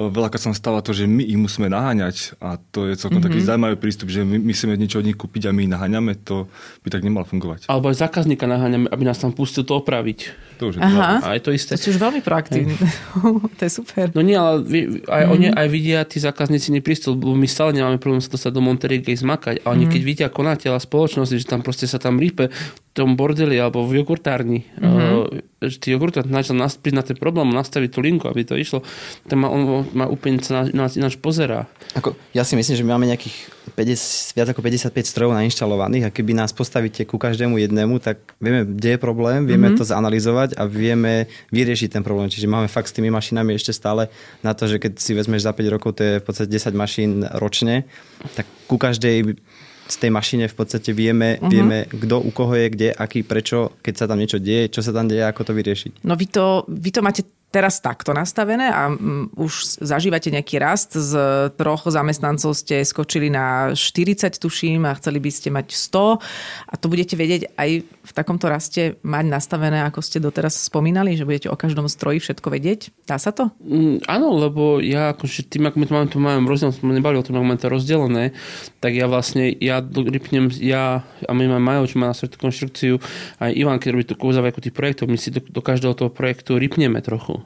[0.00, 3.36] e, Veľakrát sa stáva to, že my ich musíme naháňať a to je celkom mm-hmm.
[3.36, 6.16] taký zaujímavý prístup, že my, my chceme niečo od nich kúpiť a my ich naháňame,
[6.24, 6.48] to
[6.80, 7.68] by tak nemalo fungovať.
[7.68, 10.32] Alebo aj zákazníka naháňame, aby nás tam pustil to opraviť.
[10.58, 11.22] To už je Aha.
[11.22, 11.74] A je to isté.
[11.74, 12.74] To už veľmi proaktívni.
[13.58, 14.10] to je super.
[14.14, 15.34] No nie, ale aj mm-hmm.
[15.34, 19.00] oni aj vidia, tí zákazníci neprístup, lebo my stále nemáme problém sa dostať do Monterey
[19.02, 19.66] Gay zmakať.
[19.66, 19.92] A oni mm-hmm.
[19.92, 24.02] keď vidia konateľa spoločnosti, že tam proste sa tam rípe v tom bordeli alebo v
[24.02, 24.86] jogurtárni, mm-hmm.
[24.86, 25.26] uh,
[25.68, 28.82] že tí jogurtár načal nas, na ten problém, nastaviť tú linku, aby to išlo,
[29.28, 31.68] tak ma, on ma úplne sa na, na, ináč pozerá.
[31.94, 33.36] Ako, ja si myslím, že my máme nejakých
[33.72, 38.68] 50, viac ako 55 strojov nainštalovaných a keby nás postavíte ku každému jednému, tak vieme,
[38.68, 39.80] kde je problém, vieme mm-hmm.
[39.80, 42.28] to zanalizovať a vieme vyriešiť ten problém.
[42.28, 44.12] Čiže máme fakt s tými mašinami ešte stále
[44.44, 47.10] na to, že keď si vezmeš za 5 rokov, to je v podstate 10 mašín
[47.40, 47.88] ročne,
[48.36, 49.40] tak ku každej
[49.84, 51.50] z tej mašine v podstate vieme, uh-huh.
[51.52, 54.96] vieme, kto u koho je, kde, aký, prečo, keď sa tam niečo deje, čo sa
[54.96, 55.92] tam deje, ako to vyriešiť.
[56.08, 57.22] No vy to, vy to máte
[57.54, 60.98] teraz takto nastavené a um, už zažívate nejaký rast.
[60.98, 61.14] Z
[61.54, 66.18] troch zamestnancov ste skočili na 40, tuším, a chceli by ste mať 100.
[66.66, 71.22] A to budete vedieť aj v takomto raste mať nastavené, ako ste doteraz spomínali, že
[71.22, 72.90] budete o každom stroji všetko vedieť?
[73.06, 73.54] Dá sa to?
[73.62, 77.14] Mm, áno, lebo ja akože tým, ako my to máme, to máme rozdiel, sme nebali
[77.14, 78.34] o tom, ako máme to rozdelené,
[78.82, 82.98] tak ja vlastne, ja ripnem, ja a my máme Majo, čo má na srdce konštrukciu,
[83.38, 86.56] aj Ivan, keď robí tú kouzavajku tých projektov, my si do, do každého toho projektu
[86.56, 87.43] ripneme trochu.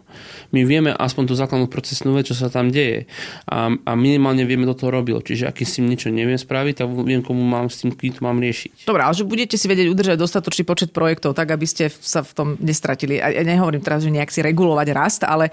[0.50, 3.04] My vieme aspoň tú základnú procesnú vec, čo sa tam deje.
[3.44, 5.20] A, a minimálne vieme, kto to robil.
[5.20, 8.40] Čiže ak si niečo neviem spraviť, tak viem, komu mám s tým, kým to mám
[8.40, 8.88] riešiť.
[8.88, 12.32] Dobre, ale že budete si vedieť udržať dostatočný počet projektov, tak aby ste sa v
[12.32, 13.20] tom nestratili.
[13.20, 15.52] A ja nehovorím teraz, že nejak si regulovať rast, ale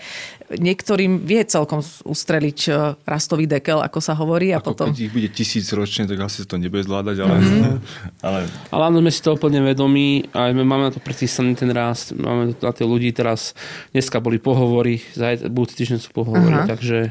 [0.54, 2.72] niektorým vie celkom ustreliť e,
[3.02, 4.54] rastový dekel, ako sa hovorí.
[4.54, 4.88] A Ako potom...
[4.94, 7.36] keď ich bude tisíc ročne, tak asi to nebude zvládať, ale,
[8.26, 8.40] ale
[8.70, 12.14] Ale áno, sme si to úplne vedomí a my máme na to predpísaný ten rast.
[12.14, 13.58] Máme na tie ľudí teraz,
[13.92, 16.70] dneska boli pohovory, zajtra, budúci týždeň sú pohovory, Aha.
[16.70, 17.10] takže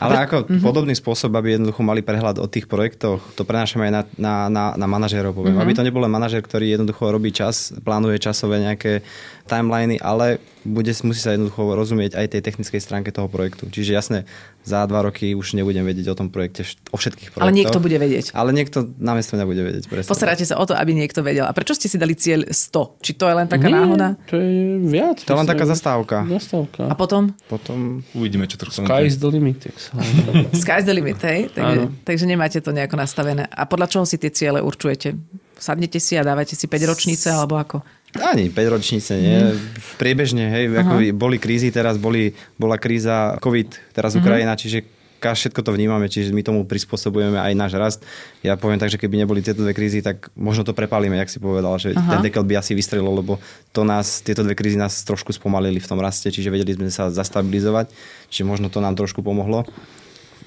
[0.00, 0.62] Ale ako mm-hmm.
[0.64, 4.64] podobný spôsob, aby jednoducho mali prehľad o tých projektoch, to prenášame aj na, na, na,
[4.78, 5.36] na manažérov.
[5.36, 5.58] Poviem.
[5.58, 5.64] Mm-hmm.
[5.66, 9.04] Aby to nebol len manažér, ktorý jednoducho robí čas, plánuje časové nejaké
[9.50, 13.66] timeliny, ale bude, musí sa jednoducho rozumieť aj tej technickej stránke toho projektu.
[13.66, 14.18] Čiže jasné,
[14.60, 17.48] za dva roky už nebudem vedieť o tom projekte, o všetkých projektoch.
[17.48, 18.36] Ale niekto bude vedieť.
[18.36, 19.84] Ale niekto namiesto mňa bude vedieť.
[19.88, 20.10] Presne.
[20.12, 21.48] Postaráte sa o to, aby niekto vedel.
[21.48, 23.00] A prečo ste si dali cieľ 100?
[23.00, 24.08] Či to je len taká Nie, náhoda?
[24.28, 25.24] To je viac.
[25.24, 26.28] To je len taká zastávka.
[26.28, 26.92] Zastávka.
[26.92, 27.32] A potom?
[27.48, 29.64] Potom uvidíme, čo to Sky is the limit.
[29.64, 30.52] hovorí.
[30.52, 31.48] Sky's the limit, hej?
[31.56, 33.48] Takže, takže nemáte to nejako nastavené.
[33.48, 35.16] A podľa čoho si tie ciele určujete?
[35.60, 37.84] Sadnete si a dávate si 5 ročnice alebo ako?
[38.18, 39.54] Ani 5 ročnice, nie.
[39.54, 44.82] V priebežne, hej, ako boli krízy, teraz boli, bola kríza COVID, teraz Ukrajina, čiže
[45.22, 48.00] ka- všetko to vnímame, čiže my tomu prispôsobujeme aj náš rast.
[48.42, 51.38] Ja poviem tak, že keby neboli tieto dve krízy, tak možno to prepálime, jak si
[51.38, 52.18] povedal, že Aha.
[52.18, 53.38] ten dekel by asi vystrelil, lebo
[53.70, 57.12] to nás, tieto dve krízy nás trošku spomalili v tom raste, čiže vedeli sme sa
[57.12, 57.92] zastabilizovať,
[58.32, 59.68] čiže možno to nám trošku pomohlo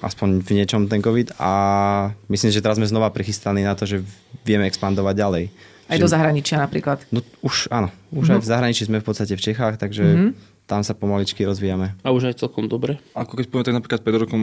[0.04, 1.52] aspoň v niečom ten COVID a
[2.28, 4.04] myslím, že teraz sme znova prichystaní na to, že
[4.44, 5.44] vieme expandovať ďalej.
[5.84, 7.04] Aj Že- do zahraničia napríklad.
[7.10, 8.34] No už áno, už Mhm.
[8.34, 10.32] aj v zahraničí sme v podstate v Čechách, takže
[10.64, 11.92] tam sa pomaličky rozvíjame.
[12.00, 12.96] A už aj celkom dobre.
[13.12, 14.40] Ako keď poviem, tak napríklad pred rokom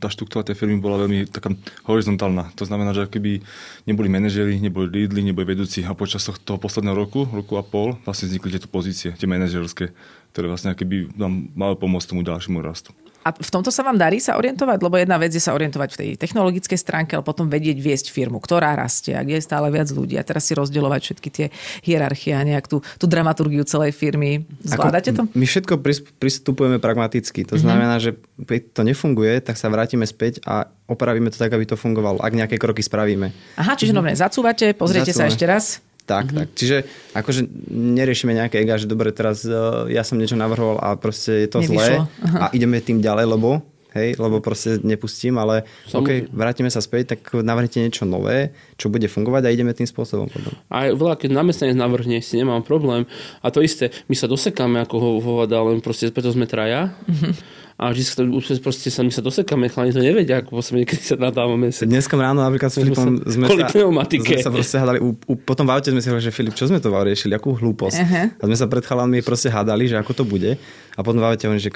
[0.00, 1.52] tá štruktúra tej firmy bola veľmi taká
[1.84, 2.48] horizontálna.
[2.56, 3.44] To znamená, že keby
[3.84, 8.00] neboli manažeri, neboli lídli, neboli vedúci a počas toh- toho posledného roku, roku a pol,
[8.02, 9.92] vlastne vznikli tieto pozície, tie manažerské,
[10.32, 12.96] ktoré vlastne keby nám mali pomôcť tomu ďalšiemu rastu.
[13.26, 14.78] A v tomto sa vám darí sa orientovať?
[14.80, 18.40] Lebo jedna vec je sa orientovať v tej technologickej stránke, ale potom vedieť viesť firmu,
[18.40, 20.16] ktorá rastie a kde je stále viac ľudí.
[20.16, 21.46] A teraz si rozdielovať všetky tie
[21.84, 24.46] hierarchie a nejak tú, tú dramaturgiu celej firmy.
[24.64, 25.26] Zvládate to?
[25.34, 27.44] My všetko pris- pristupujeme pragmaticky.
[27.52, 31.68] To znamená, že keď to nefunguje, tak sa vrátime späť a opravíme to tak, aby
[31.68, 32.22] to fungovalo.
[32.24, 33.34] Ak nejaké kroky spravíme.
[33.60, 35.32] Aha, čiže normálne zacúvate, pozriete sa Zacúvame.
[35.34, 35.64] ešte raz.
[36.08, 36.48] Tak, tak.
[36.56, 41.44] Čiže akože neriešime nejaké ega, že dobre, teraz uh, ja som niečo navrhoval a proste
[41.44, 41.76] je to Nevyšlo.
[41.76, 41.92] zlé
[42.40, 43.60] a ideme tým ďalej, lebo
[43.96, 49.08] hej, lebo proste nepustím, ale OK, vrátime sa späť, tak navrhnite niečo nové, čo bude
[49.08, 50.52] fungovať a ideme tým spôsobom potom.
[50.68, 53.08] A veľa, keď zamestnanec navrhne, si nemám problém.
[53.40, 56.92] A to isté, my sa dosekáme ako ho, hovada, len proste preto sme traja.
[57.08, 58.26] Mm-hmm a vždy sa,
[58.58, 61.70] proste sa, my sa dosekáme, chalani to nevedia, ako sa niekedy sa nadávame.
[61.70, 65.78] Dneska ráno napríklad s Filipom sme, sa, sme sa proste hádali, u, u, potom v
[65.78, 67.98] aute sme si hovorili, že Filip, čo sme to riešili, akú hlúposť.
[68.02, 68.26] Uh-huh.
[68.34, 70.58] A sme sa pred chalami proste hádali, že ako to bude.
[70.98, 71.70] A potom v aute hovorili, že,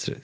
[0.00, 0.16] že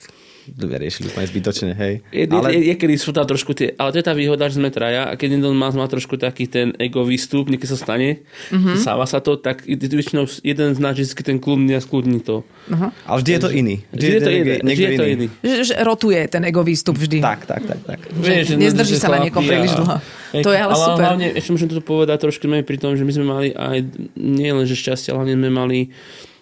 [0.57, 1.93] riešili úplne zbytočne, hej.
[2.09, 2.55] Je, ale...
[2.55, 5.09] je, je, kedy sú tam trošku tie, ale to je tá výhoda, že sme traja
[5.09, 8.75] a keď jeden má, má trošku taký ten ego výstup, niekedy sa stane, mm-hmm.
[8.81, 12.41] sáva sa to, tak väčšinou jeden z nás vždy ten kľudný a skľudní to.
[12.69, 12.89] Uh-huh.
[13.05, 13.75] Ale vždy je to iný.
[13.91, 14.53] Vždy, vždy je to iný.
[14.63, 15.27] Vždy je to iný.
[15.43, 17.19] Že, že rotuje ten ego výstup vždy.
[17.19, 17.79] Tak, tak, tak.
[17.83, 17.99] tak.
[18.13, 19.97] Že, že nezdrží sa na niekom príliš dlho.
[20.45, 21.03] To je ale, ale super.
[21.09, 23.77] hlavne, ešte môžem to povedať trošku pri tom, že my sme mali aj,
[24.13, 25.79] nie len že šťastie, ale hlavne sme mali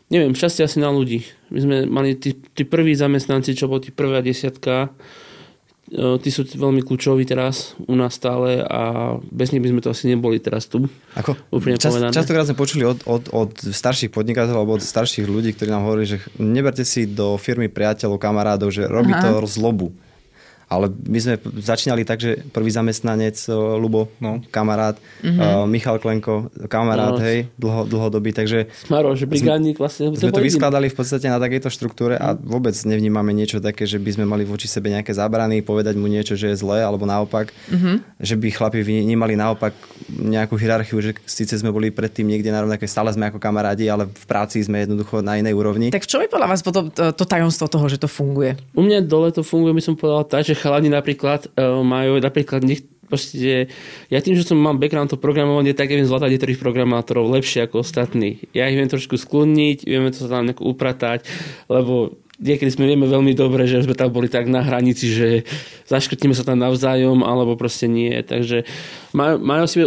[0.07, 1.27] neviem, šťastie asi na ľudí.
[1.51, 4.91] My sme mali tí, tí prví zamestnanci, čo boli tí prvá desiatka,
[5.91, 9.91] e, tí sú veľmi kľúčoví teraz u nás stále a bez nich by sme to
[9.91, 10.87] asi neboli teraz tu.
[11.19, 11.35] Ako,
[11.75, 15.83] čas, častokrát sme počuli od, od, od starších podnikateľov alebo od starších ľudí, ktorí nám
[15.83, 19.43] hovorili, že neberte si do firmy priateľov, kamarádov, že robí Aha.
[19.43, 19.91] to zlobu.
[20.67, 23.39] Ale my sme začínali tak, že prvý zamestnanec,
[23.80, 25.39] Lubo, no, kamarát, mm-hmm.
[25.39, 27.23] uh, Michal Klenko, kamarát, no.
[27.23, 28.67] hej, dlho, dlhodobý, takže...
[28.91, 30.12] Maroš, brigádnik vlastne.
[30.12, 34.19] Sme to vyskladali v podstate na takejto štruktúre a vôbec nevnímame niečo také, že by
[34.19, 38.19] sme mali voči sebe nejaké zábrany, povedať mu niečo, že je zlé, alebo naopak, mm-hmm.
[38.19, 39.71] že by chlapi vnímali naopak
[40.12, 44.12] nejakú hierarchiu, že síce sme boli predtým niekde na rovnaké, stále sme ako kamarádi, ale
[44.12, 45.95] v práci sme jednoducho na inej úrovni.
[45.95, 48.60] Tak čo je podľa vás potom to, to tajomstvo toho, že to funguje?
[48.75, 52.65] U mňa dole to funguje, by som povedal tak, že chalani napríklad uh, majú napríklad
[52.65, 53.71] nech, proste,
[54.11, 57.63] ja tým, že som mám background to programovanie, tak ja viem zvládať niektorých programátorov lepšie
[57.65, 58.43] ako ostatní.
[58.51, 61.23] Ja ich viem trošku skloniť, vieme to sa tam nejako upratať,
[61.71, 65.28] lebo niekedy sme vieme veľmi dobre, že sme tam boli tak na hranici, že
[65.89, 68.13] zaškrtíme sa tam navzájom, alebo proste nie.
[68.21, 68.63] Takže
[69.13, 69.82] majú, majú si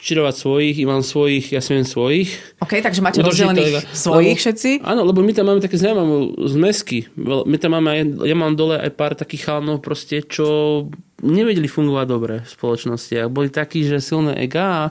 [0.00, 2.32] učirovať svojich, mám svojich, ja si viem svojich.
[2.64, 4.70] OK, takže máte rozdelených svojich lebo, všetci?
[4.80, 6.16] Áno, lebo my tam máme také zaujímavé
[6.48, 7.12] zmesky.
[7.20, 10.88] My tam máme, aj, ja mám dole aj pár takých chalnov proste, čo
[11.20, 13.28] nevedeli fungovať dobre v spoločnosti.
[13.28, 14.84] Boli takí, že silné ega a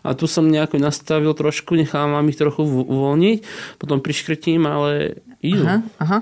[0.00, 3.38] a tu som nejako nastavil trošku, nechávam ich trochu uvoľniť,
[3.76, 5.64] potom priškrtím, ale idú.
[5.68, 6.18] Aha, aha.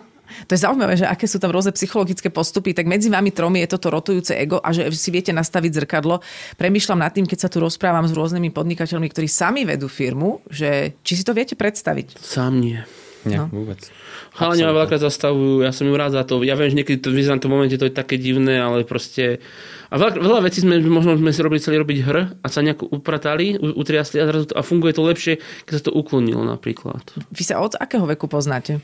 [0.47, 3.73] To je zaujímavé, že aké sú tam rôzne psychologické postupy, tak medzi vami tromi je
[3.75, 6.21] toto rotujúce ego a že si viete nastaviť zrkadlo.
[6.61, 11.01] Premýšľam nad tým, keď sa tu rozprávam s rôznymi podnikateľmi, ktorí sami vedú firmu, že
[11.03, 12.21] či si to viete predstaviť?
[12.21, 12.81] Sám nie.
[13.27, 13.51] Nie, no.
[13.51, 13.83] vôbec.
[14.39, 16.39] Chalani ma veľakrát zastavujú, ja som im rád za to.
[16.47, 19.43] Ja viem, že niekedy to vyzerá na tom momente, to je také divné, ale proste...
[19.91, 22.93] A veľa, veľa vecí sme, možno sme si robili celý robiť hr a sa nejako
[22.93, 25.35] upratali, utriasli a, zrazu to, a funguje to lepšie,
[25.67, 27.03] keď sa to uklonilo napríklad.
[27.33, 28.79] Vy sa od akého veku poznáte?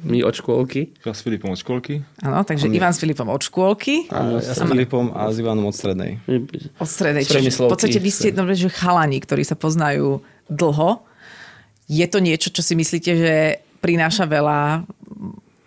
[0.00, 0.96] My od škôlky.
[1.04, 2.00] Ja s Filipom od škôlky.
[2.24, 4.08] Áno, takže On Ivan s Filipom od škôlky.
[4.08, 6.16] A ja s Filipom a s Ivanom od strednej.
[6.80, 7.28] Od strednej.
[7.28, 11.04] Čiže v podstate vy ste dobre, že chalani, ktorí sa poznajú dlho.
[11.92, 13.34] Je to niečo, čo si myslíte, že
[13.84, 14.88] prináša veľa,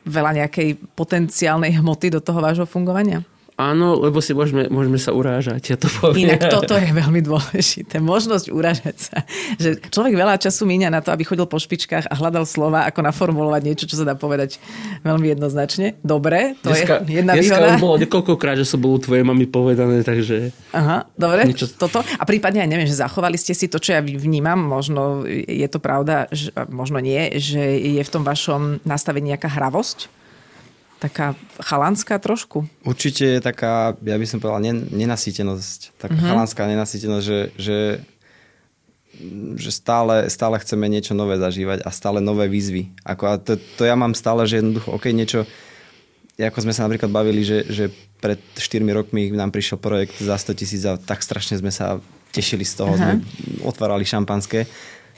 [0.09, 3.21] veľa nejakej potenciálnej hmoty do toho vášho fungovania?
[3.55, 6.27] Áno, lebo si môžeme, môžeme sa urážať, ja to poviem.
[6.27, 8.03] Inak toto je veľmi dôležité.
[8.03, 9.23] Možnosť urážať sa.
[9.55, 12.99] Že človek veľa času míňa na to, aby chodil po špičkách a hľadal slova, ako
[13.07, 14.59] naformulovať niečo, čo sa dá povedať
[15.07, 15.95] veľmi jednoznačne.
[16.03, 17.79] Dobre, to dneska, je jedna dneska výhoda.
[17.79, 20.51] bolo niekoľkokrát, že som bol u tvojej mami povedané, takže...
[20.75, 21.71] Aha, dobre, niečo...
[21.71, 22.03] toto.
[22.03, 25.79] A prípadne aj neviem, že zachovali ste si to, čo ja vnímam, možno je to
[25.79, 30.24] pravda, že, možno nie, že je v tom vašom nastavení nejaká hravosť?
[30.99, 32.65] Taká chalanská trošku?
[32.87, 35.99] Určite je taká, ja by som povedal, nenasýtenosť.
[35.99, 36.29] Taká uh-huh.
[36.31, 37.79] chalanská nenasýtenosť, že, že,
[39.59, 42.95] že stále, stále chceme niečo nové zažívať a stále nové výzvy.
[43.03, 45.43] Ako, a to, to ja mám stále, že jednoducho, OK, niečo,
[46.39, 47.85] ako sme sa napríklad bavili, že, že
[48.23, 51.99] pred 4 rokmi nám prišiel projekt za 100 tisíc a tak strašne sme sa
[52.31, 53.19] tešili z toho, uh-huh.
[53.19, 54.67] sme otvárali šampanské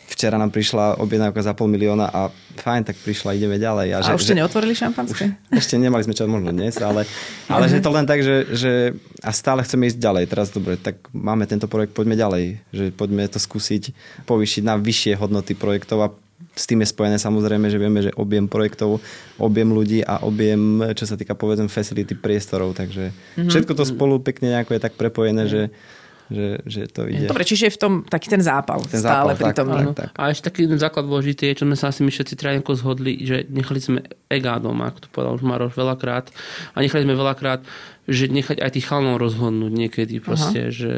[0.07, 3.87] včera nám prišla objednávka za pol milióna a fajn, tak prišla, ideme ďalej.
[3.93, 5.35] A, že, a už ste neotvorili šampanské?
[5.51, 7.03] Už, ešte nemali sme čo možno dnes, ale,
[7.51, 8.71] ale že to len tak, že, že
[9.19, 10.23] a stále chceme ísť ďalej.
[10.31, 12.63] Teraz dobre, tak máme tento projekt, poďme ďalej.
[12.71, 13.91] Že poďme to skúsiť
[14.23, 16.09] povýšiť na vyššie hodnoty projektov a
[16.57, 18.97] s tým je spojené samozrejme, že vieme, že objem projektov,
[19.37, 23.49] objem ľudí a objem, čo sa týka povedzme facility priestorov, takže mm-hmm.
[23.49, 25.69] všetko to spolu pekne nejako je tak prepojené, mm-hmm.
[25.69, 25.96] že
[26.27, 27.31] že, že to ide.
[27.31, 29.95] Dobre, čiže je v tom taký ten zápal ten stále zápal, prítomný.
[29.95, 30.19] Tak, tak, tak.
[30.19, 33.47] A ešte taký základ dôležitý je, čo sme sa asi my všetci traja zhodli, že
[33.47, 36.27] nechali sme ega doma, ako to povedal už Maroš veľakrát.
[36.75, 37.63] A nechali sme veľakrát,
[38.07, 40.75] že nechať aj tých chalnov rozhodnúť niekedy proste, Aha.
[40.75, 40.91] že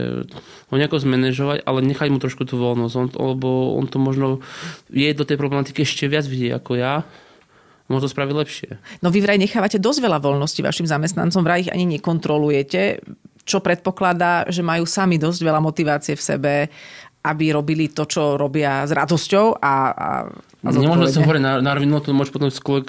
[0.70, 4.42] ho nejako zmanéžovať, ale nechať mu trošku tú voľnosť, on, lebo on to možno
[4.90, 7.06] je do tej problematiky ešte viac vidie ako ja
[7.90, 8.70] môžu to spraviť lepšie.
[9.02, 13.02] No vy vraj nechávate dosť veľa voľnosti vašim zamestnancom, vraj ich ani nekontrolujete,
[13.50, 16.54] čo predpokladá, že majú sami dosť veľa motivácie v sebe,
[17.20, 20.10] aby robili to, čo robia s radosťou a, a,
[20.64, 22.84] a Nemôžem sa hovoriť na, na rovinu, to môžeš potom skôr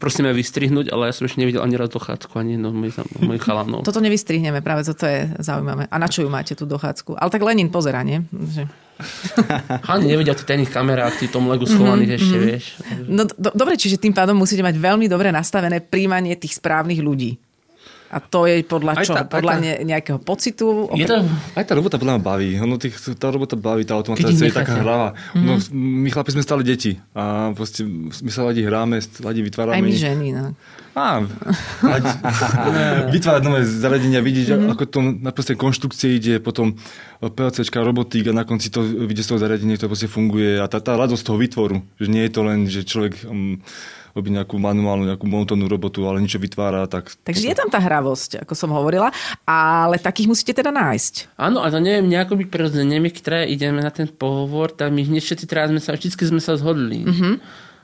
[0.00, 3.84] prosíme vystrihnúť, ale ja som ešte nevidel ani raz dochádzku, ani no, mojich, mojich chalanov.
[3.84, 5.92] Toto nevystrihneme, práve toto je zaujímavé.
[5.92, 7.20] A na čo ju máte tú dochádzku?
[7.20, 8.24] Ale tak Lenin pozera, nie?
[8.32, 8.64] Že...
[9.92, 12.64] Ani nevedia tých tajných kamerách, tí tom legu schovaných ešte, vieš.
[13.08, 17.40] No do, dobre, čiže tým pádom musíte mať veľmi dobre nastavené príjmanie tých správnych ľudí.
[18.10, 19.14] A to je podľa Aj čo?
[19.14, 20.90] tá- podľa tá- ne, nejakého pocitu?
[20.98, 21.22] Je to,
[21.54, 22.48] Aj tá robota podľa mňa baví.
[22.58, 24.82] Ono tých, tá robota baví, tá automatizácia je taká necháte.
[24.82, 25.08] hráva.
[25.38, 26.98] No, my chlapi sme stále deti.
[27.14, 29.78] A proste my sa radi hráme, radi vytvárame.
[29.78, 30.58] Aj my ženy, no.
[30.90, 31.22] Á,
[33.14, 34.72] vytvárať nové zariadenia, vidieť, mm-hmm.
[34.74, 36.74] ako to na proste konštrukcie ide, potom
[37.22, 40.82] PLCčka, robotík a na konci to vidie z toho zariadenia, to proste funguje a tá,
[40.82, 43.62] tá radosť toho výtvoru, že nie je to len, že človek um,
[44.14, 47.14] robí nejakú manuálnu, nejakú monotónnu robotu, ale niečo vytvára, tak...
[47.22, 49.14] Takže je tam tá hravosť, ako som hovorila,
[49.46, 51.36] ale takých musíte teda nájsť.
[51.38, 55.06] áno, a to neviem, nejako by prirodzene, my, ktoré ideme na ten pohovor, tak my
[55.06, 57.06] hneď všetci teraz sme sa, vždycky sme sa zhodli.
[57.06, 57.34] Mm-hmm.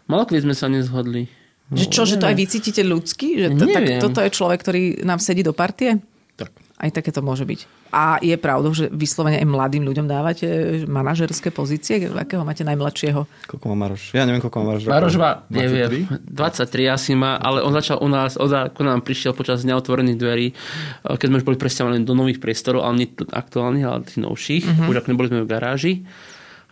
[0.06, 1.26] Malo kedy sme sa nezhodli.
[1.66, 3.42] Že čo, že to aj vycítite ľudsky?
[3.42, 5.98] Že to, tak, toto je človek, ktorý nám sedí do partie?
[6.38, 6.54] Tak.
[6.76, 7.88] Aj také to môže byť.
[7.88, 12.04] A je pravdou, že vyslovene aj mladým ľuďom dávate manažerské pozície?
[12.12, 13.24] Akého máte najmladšieho?
[13.48, 14.12] Koľko má Maroš?
[14.12, 14.84] Ja neviem, koľko má Maroš.
[14.84, 19.32] Maroš má, neviem, 23 asi má, ale on začal u nás, od ako nám prišiel
[19.32, 23.08] počas dňa otvorených dverí, eh, keď sme už boli presťahovaní do nových priestorov, ale nie
[23.24, 24.88] aktuálnych, ale tých novších, uh-huh.
[24.92, 25.92] už ako neboli sme v garáži,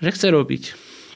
[0.04, 0.62] že chce robiť.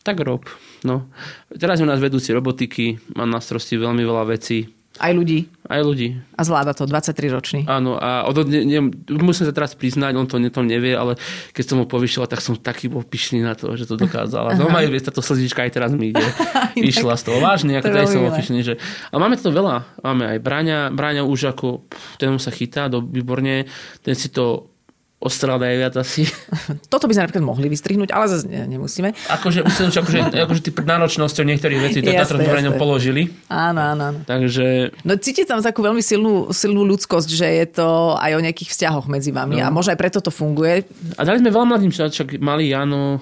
[0.01, 0.49] Tak rob.
[0.87, 1.13] No.
[1.53, 4.78] Teraz je u nás vedúci robotiky, má na starosti veľmi veľa vecí.
[4.99, 5.47] Aj ľudí.
[5.71, 6.19] Aj ľudí.
[6.35, 7.61] A zvláda to, 23 ročný.
[7.71, 8.81] Áno, a od, ne, ne,
[9.23, 11.15] musím sa teraz priznať, on to, ne, to nevie, ale
[11.55, 14.59] keď som ho povyšila, tak som taký bol pyšný na to, že to dokázala.
[14.59, 16.25] No aj táto slzička aj teraz mi ide.
[16.79, 18.59] Išla z toho vážne, ako To som bol pyšný.
[18.67, 18.75] Že...
[19.11, 19.87] A máme toto veľa.
[20.03, 20.81] Máme aj Braňa.
[20.91, 21.87] Braňa už ako,
[22.19, 23.71] ten sa chytá do, výborne.
[24.03, 24.73] Ten si to
[25.19, 26.31] ostrel najviac asi.
[26.93, 29.11] Toto by sme napríklad mohli vystrihnúť, ale zase ne, nemusíme.
[29.11, 32.79] akože, myslím, že akože, akože ty pred náročnosťou niektorých vecí, to Braňom jasné.
[32.79, 33.23] položili.
[33.51, 34.19] Áno, áno, áno.
[34.23, 38.71] Takže No cítite tam takú veľmi silnú, silnú ľudskosť, že je to aj o nejakých
[38.71, 39.59] vzťahoch medzi vami.
[39.59, 39.67] No.
[39.67, 40.87] A možno aj preto to funguje.
[41.19, 43.19] a dali sme veľa mladým, však mali Jano,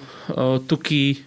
[0.69, 1.17] Tuky,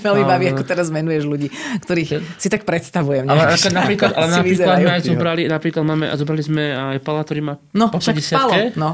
[0.00, 1.48] veľmi baví, ako teraz menuješ ľudí,
[1.84, 3.28] ktorých si tak predstavujem.
[3.28, 4.82] Ale napríklad, ale napríklad vyzerajú.
[4.82, 8.16] sme aj zobrali, napríklad máme, a zobrali sme aj Pala, ktorý má No, po však
[8.18, 8.90] 50 Palo, no.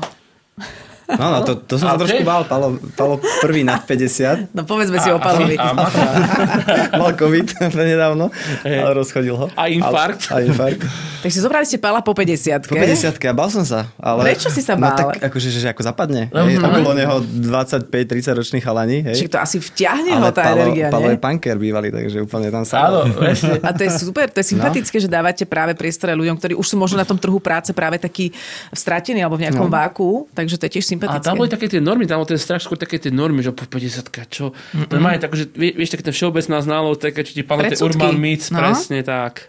[1.09, 2.45] No, no, to, to som sa trošku bál.
[2.45, 4.53] Palo, Palo prvý nad 50.
[4.53, 5.57] No povedzme si o Palovi.
[5.57, 8.29] A, a, Mal COVID nedávno,
[8.61, 9.47] ale rozchodil ho.
[9.57, 10.29] A infarkt.
[10.29, 10.85] Ale, a infarkt.
[11.25, 13.89] Takže zobrali ste Pala po 50 Po 50 a bál som sa.
[13.97, 15.17] Ale, Prečo si sa No bál?
[15.17, 16.29] tak akože, že ako zapadne.
[16.29, 19.01] Hej, okolo neho 25-30 ročných chalani.
[19.09, 19.25] Hej.
[19.25, 21.17] Čiže to asi vtiahne ho ale tá Palo, energia, Palo nie?
[21.17, 23.09] je punker bývalý, takže úplne tam áno, sa...
[23.17, 23.57] presne.
[23.65, 25.03] A to je super, to je sympatické, no.
[25.03, 28.31] že dávate práve priestore ľuďom, ktorí už sú možno na tom trhu práce práve takí
[28.77, 29.73] stratení alebo v nejakom no.
[29.73, 31.25] váku, takže to je tiež A sympatické.
[31.25, 33.63] tam boli také tie normy, tam bol ten strach skôr také tie normy, že po
[33.63, 34.51] 50 čo.
[34.85, 37.73] To má aj tak, že vie- vieš, také ten všeobecná znalosť, také, či ti pamätá
[37.73, 37.95] Predsudky.
[37.95, 38.59] urban myths, No.
[38.59, 39.49] presne tak.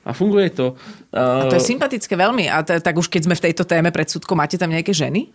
[0.00, 0.76] A funguje to.
[1.12, 2.46] A to je sympatické veľmi.
[2.46, 5.28] A t- tak už keď sme v tejto téme predsudko, máte tam nejaké ženy?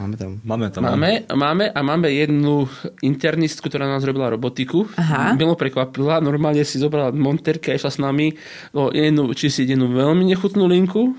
[0.00, 0.40] Máme tam.
[0.40, 0.80] Máme tam.
[0.88, 2.64] Máme, máme a máme jednu
[3.04, 4.88] internistku, ktorá nás robila robotiku.
[4.96, 5.36] Aha.
[5.36, 8.32] Milo prekvapila, normálne si zobrala monterky a išla s nami
[8.72, 11.12] o jednu, či si jednu veľmi nechutnú linku.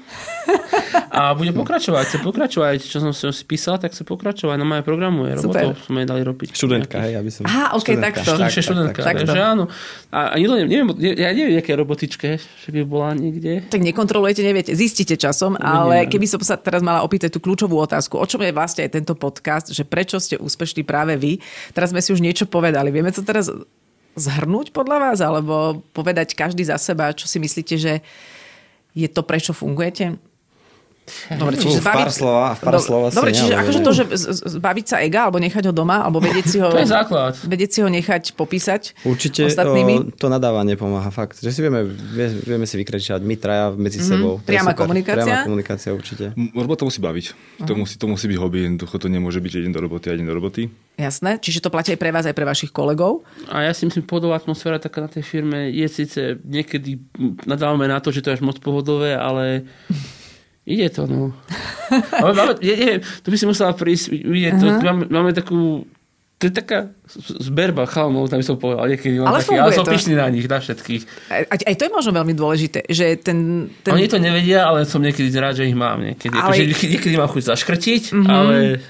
[1.12, 2.80] A bude pokračovať, chce pokračovať.
[2.88, 4.56] Čo som si si písal, tak chce pokračovať.
[4.56, 5.76] No moje programuje, Super.
[5.76, 6.50] robotov sme jej dali robiť.
[6.56, 7.44] Študentka, hej, aby som...
[7.44, 8.08] Aha, ok, študentka.
[8.08, 8.32] takto.
[8.32, 9.52] Tak, tak, študentka, tak, takže takto.
[9.52, 9.64] áno.
[10.08, 13.68] A, a nikto neviem, neviem, ja neviem, aké robotičke, že by bola niekde.
[13.68, 18.16] Tak nekontrolujete, neviete, zistíte časom, ale keby som sa teraz mala opýtať tú kľúčovú otázku,
[18.16, 21.44] o čom je vlastne aj tento podcast, že prečo ste úspešní práve vy,
[21.76, 22.88] teraz sme si už niečo povedali.
[22.88, 23.52] Vieme to teraz
[24.16, 28.00] zhrnúť podľa vás, alebo povedať každý za seba, čo si myslíte, že
[28.96, 30.16] je to, prečo fungujete?
[31.32, 33.92] Dobre, čiže Ú, v pár slova- v pár Dobre, slov asi Dobre, čiže akože to,
[33.92, 34.04] že
[34.58, 36.72] zbaviť sa ega, alebo nechať ho doma, alebo vedieť si ho...
[36.72, 37.36] To je základ.
[37.44, 39.94] Vedieť si ho nechať popísať Určite ostatnými.
[39.98, 41.42] o, to nadávanie pomáha fakt.
[41.44, 44.40] Že si vieme, vie, vieme si vykričať my traja medzi sebou.
[44.40, 45.26] To je Priama komunikácia?
[45.26, 46.32] Priama komunikácia určite.
[46.56, 47.26] Robota musí baviť.
[47.68, 48.60] To musí, to musí byť hobby.
[48.72, 50.72] Jednoducho to nemôže byť jeden do roboty a jeden do roboty.
[50.96, 53.26] Jasné, čiže to platí aj pre vás, aj pre vašich kolegov.
[53.50, 57.02] A ja si myslím, pohodová atmosféra taká na tej firme je síce niekedy
[57.44, 59.66] nadávame na to, že to je až moc pohodové, ale
[60.66, 61.34] ide to, no.
[62.24, 65.84] Máme, máme, ja neviem, tu by si musela prísť, vidieť to, máme, máme takú
[66.42, 66.90] to je taká
[67.38, 70.58] zberba chalmov, tam by som povedal, niekedy Ale taký, ale som pyšný na nich, na
[70.58, 71.30] všetkých.
[71.30, 73.70] Aj, aj to je možno veľmi dôležité, že ten...
[73.86, 76.02] ten Oni to nevedia, ale som niekedy rád, že ich mám.
[76.02, 76.74] Niekedy, Ale- ale...
[76.74, 78.26] akože, niekedy mám chuť zaškrtiť, mm-hmm.
[78.34, 78.82] ale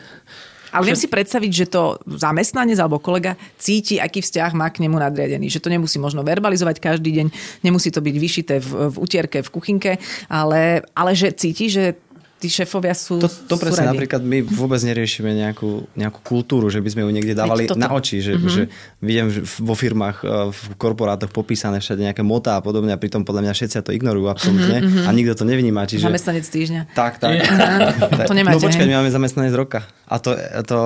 [0.71, 4.95] Ale viem si predstaviť, že to zamestnanec alebo kolega cíti, aký vzťah má k nemu
[4.95, 5.51] nadriadený.
[5.51, 7.27] Že to nemusí možno verbalizovať každý deň,
[7.63, 9.91] nemusí to byť vyšité v, v utierke, v kuchynke,
[10.31, 11.99] ale, ale že cíti, že
[12.41, 13.93] tí šéfovia sú To, to sú presne radi.
[13.93, 17.87] napríklad my vôbec neriešime nejakú, nejakú kultúru, že by sme ju niekde dávali toto- na
[17.87, 18.49] oči, že, Mhm.
[18.49, 18.61] že
[18.97, 23.21] vidím že vo firmách, eh, v korporátoch popísané všade nejaké motá a podobne a pritom
[23.21, 25.85] podľa mňa všetci to ignorujú absolútne Mhm, a nikto to nevníma.
[25.85, 26.01] Čiže...
[26.03, 26.81] Zamestnanec týždňa.
[26.91, 27.37] Tak, tak.
[28.17, 28.25] tak.
[28.25, 29.85] To nemáte, No počkaj, my máme zamestnanec roka.
[30.05, 30.33] A to...
[30.65, 30.79] To,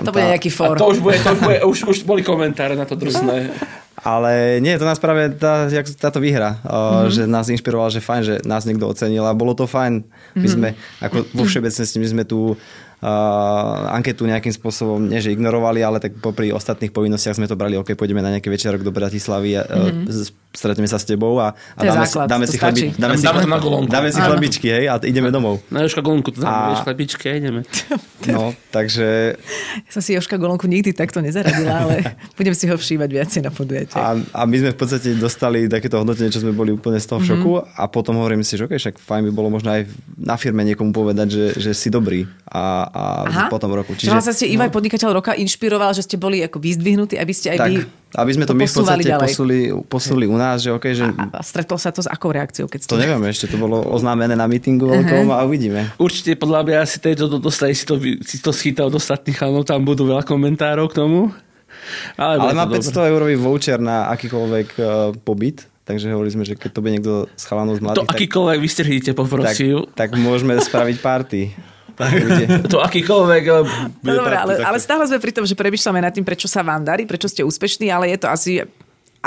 [0.00, 0.74] To bude nejaký A for.
[0.74, 3.52] to už, bude, to už, bude, už, už boli komentáre na to drsné.
[4.06, 7.10] Ale nie, to nás práve tá, jak táto výhra, mm-hmm.
[7.10, 10.06] že nás inšpirovala, že fajn, že nás niekto ocenil a bolo to fajn.
[10.38, 10.68] My sme,
[11.02, 16.22] ako vo všeobecnosti, my sme tú uh, anketu nejakým spôsobom, nie že ignorovali, ale tak
[16.22, 20.06] popri ostatných povinnostiach sme to brali, ok, pôjdeme na nejaký večerok do Bratislavy, mm-hmm.
[20.06, 22.86] uh, stretneme sa s tebou a, a dáme, základ, si, dáme, si chlebi, stačí.
[22.96, 23.86] dáme, si, Dáme na golonku.
[23.86, 25.60] dáme si chlebičky, hej, a ideme domov.
[25.68, 27.60] Na Jožka Golunku to A- dáme, vieš, chlebičky a ideme.
[28.26, 29.38] No, takže
[29.78, 31.94] Ja som si Joška Golonku nikdy takto nezaradila, ale
[32.38, 33.94] budem si ho všívať viacej na podujatiach.
[33.94, 37.20] A, a my sme v podstate dostali takéto hodnotenie, čo sme boli úplne z toho
[37.20, 40.34] v šoku a potom hovorím si, že okay, však fajn by bolo možno aj na
[40.34, 43.02] firme niekomu povedať, že, že si dobrý a, a
[43.46, 43.94] po tom roku.
[43.94, 47.58] Čiže vlastne ste Ivaj podnikateľ roka inšpiroval, že ste boli ako vyzdvihnutí, aby ste aj
[47.58, 47.76] tak, vy
[48.16, 49.22] aby sme to my v podstate ďalej.
[49.28, 52.80] posuli, posuli u nás, že okay, že A stretlo sa to s akou reakciou, keď
[52.82, 52.90] ste...
[52.90, 55.92] to nevieme ešte, to bolo oznámené na mítingu veľkom a uvidíme.
[56.00, 59.68] Určite podľa mňa si tejto do- dostali, si to, si to schytal od ostatných chalnov,
[59.68, 61.30] tam budú veľa komentárov k tomu.
[62.16, 64.86] Ale, Ale má to 500 eurový voucher na akýkoľvek uh,
[65.22, 68.16] pobyt, takže hovorili sme, že keď to bude niekto z chalanov z To mladých, tak,
[68.16, 68.58] akýkoľvek
[69.12, 69.76] tak, poprosím.
[69.92, 71.42] tak môžeme spraviť party.
[71.96, 72.12] Tak.
[72.72, 73.42] To akýkoľvek...
[73.48, 73.62] eh,
[74.04, 76.84] No party ale, ale stále sme pri tom, že premyšľame nad tým, prečo sa vám
[76.84, 78.52] darí, prečo ste úspešní, ale je to asi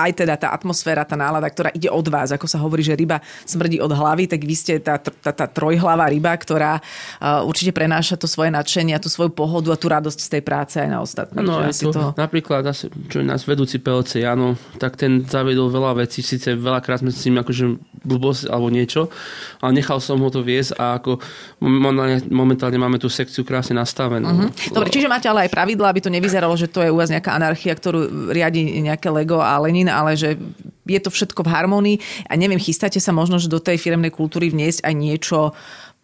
[0.07, 2.31] aj teda tá atmosféra, tá nálada, ktorá ide od vás.
[2.31, 6.07] Ako sa hovorí, že ryba smrdí od hlavy, tak vy ste tá, tá, tá trojhlavá
[6.07, 10.19] ryba, ktorá uh, určite prenáša to svoje nadšenie a tú svoju pohodu a tú radosť
[10.19, 11.45] z tej práce aj na ostatných.
[11.45, 12.01] No, asi to, to...
[12.15, 12.63] napríklad,
[13.12, 17.23] čo je nás vedúci PLC, Jano, tak ten zavedol veľa vecí, síce veľakrát sme s
[17.27, 17.65] ním akože
[18.05, 19.12] blbosť alebo niečo,
[19.59, 21.19] ale nechal som ho to viesť a ako
[22.31, 24.29] momentálne, máme tú sekciu krásne nastavenú.
[24.29, 24.71] Mhm.
[24.71, 27.35] Dobre, čiže máte ale aj pravidla, aby to nevyzeralo, že to je u vás nejaká
[27.35, 30.38] anarchia, ktorú riadi nejaké Lego a Lenin, ale že
[30.86, 31.97] je to všetko v harmonii
[32.30, 35.39] a neviem, chystáte sa možno, že do tej firemnej kultúry vniesť aj niečo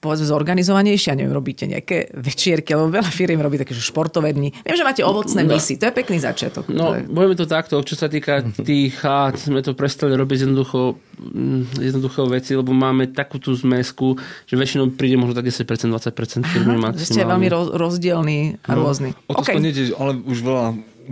[0.05, 4.53] povedzme zorganizovanejšie, ja neviem, robíte nejaké večierky, lebo veľa firiem robí také, že športové dni.
[4.61, 6.69] Viem, že máte ovocné misy, to je pekný začiatok.
[6.69, 10.45] No, To je- budeme to takto, čo sa týka tých chát, sme to prestali robiť
[10.45, 14.13] jednoducho, mm, jednoducho veci, lebo máme takú tú zmesku,
[14.45, 17.49] že väčšinou príde možno tak 10%, 20% firmy Aha, že ste veľmi maximálne.
[17.49, 19.09] roz, rozdielný a rôzny.
[19.25, 19.57] O to OK.
[19.57, 19.89] okay.
[19.97, 20.65] ale už veľa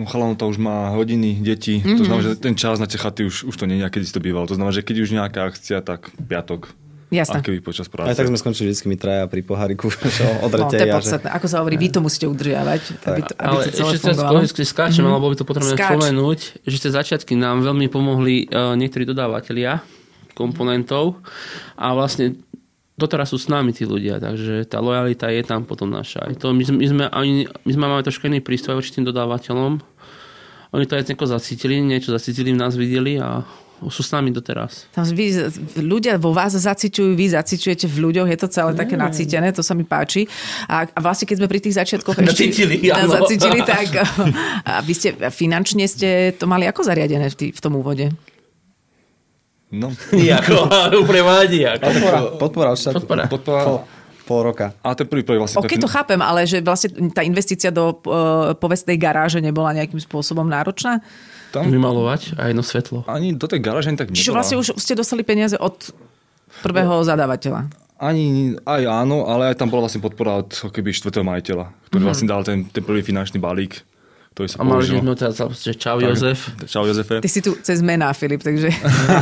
[0.10, 1.80] chalanov to už má hodiny, deti.
[1.80, 1.98] Mm-hmm.
[1.98, 4.14] To znamená, že ten čas na tie chaty už, už to nie je, kedy si
[4.14, 4.50] to bývalo.
[4.50, 6.74] To znamená, že keď už nejaká akcia, tak piatok.
[7.14, 7.40] Jasné.
[7.40, 8.10] A keby počas práce.
[8.10, 9.86] Aj tak sme skončili vždy my traja pri poháriku,
[10.18, 11.30] čo No, to je podstatné.
[11.30, 14.40] Ako sa hovorí, vy to musíte udržiavať, aby to, aby Ale to celé ešte fungovalo.
[14.42, 14.66] Mhm.
[14.66, 15.14] skáčem, mm-hmm.
[15.14, 19.86] alebo by to potrebné spomenúť, že tie začiatky nám veľmi pomohli uh, niektorí dodávateľia
[20.34, 21.22] komponentov
[21.78, 22.42] a vlastne
[22.94, 26.30] doteraz sú s nami tí ľudia, takže tá lojalita je tam potom naša.
[26.30, 29.06] Aj to, my, sme- my, sme, ani, my sme máme troška iný prístup voči tým
[29.06, 29.82] dodávateľom.
[30.74, 33.46] Oni to aj nejako zacítili, niečo zacítili, v nás videli a
[33.92, 34.88] sú s nami doteraz.
[34.96, 35.52] Tam vy,
[35.82, 39.76] ľudia vo vás zaciťujú, vy zaciťujete v ľuďoch, je to celé také nacítené, to sa
[39.76, 40.24] mi páči.
[40.72, 42.32] A, a vlastne keď sme pri tých začiatkoch ešte...
[42.32, 43.12] Nacítili, áno.
[43.12, 43.92] Zacítili, tak
[44.70, 48.14] a vy ste, finančne ste to mali ako zariadené v, tý, v tom úvode?
[49.74, 51.82] No, Nijako, úplne má nijako.
[51.84, 52.96] Podpora, podpora od štátu.
[53.02, 53.24] Podpora.
[53.26, 53.62] podpora.
[53.64, 53.78] Pol,
[54.24, 54.66] pol roka.
[54.80, 55.60] A ten prvý projekt vlastne...
[55.60, 60.46] OK, to chápem, ale že vlastne tá investícia do uh, povestnej garáže nebola nejakým spôsobom
[60.46, 61.02] náročná?
[61.50, 63.06] tam Vymalovať a jedno svetlo.
[63.06, 64.38] ani do tej garáže ani tak Čiže nebola.
[64.40, 65.94] vlastne už ste dostali peniaze od
[66.62, 67.70] prvého zadávateľa.
[67.96, 72.08] Ani, aj áno, ale aj tam bola vlastne podpora od keby štvrtého majiteľa, ktorý Mhm.
[72.08, 73.86] vlastne dal ten, ten prvý finančný balík,
[74.34, 74.98] ktorý sa A mali použil.
[74.98, 76.40] sme teraz, že čau Jozef.
[76.66, 77.22] Čau Jozefe.
[77.22, 78.74] Ty si tu cez mená, Filip, takže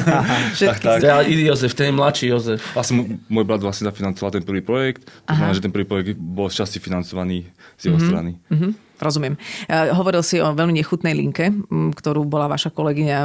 [0.55, 1.03] všetky tak.
[1.03, 2.63] Ale iný Jozef, ten je mladší Jozef.
[2.71, 6.47] Vlastne môj brat vlastne zafinancoval ten prvý projekt, to znamená, že ten prvý projekt bol
[6.47, 8.39] z časti financovaný z jeho strany.
[8.47, 8.71] Mhm,
[9.01, 9.35] rozumiem.
[9.69, 13.19] Hovoril si o veľmi nechutnej linke, ktorú bola vaša kolegyňa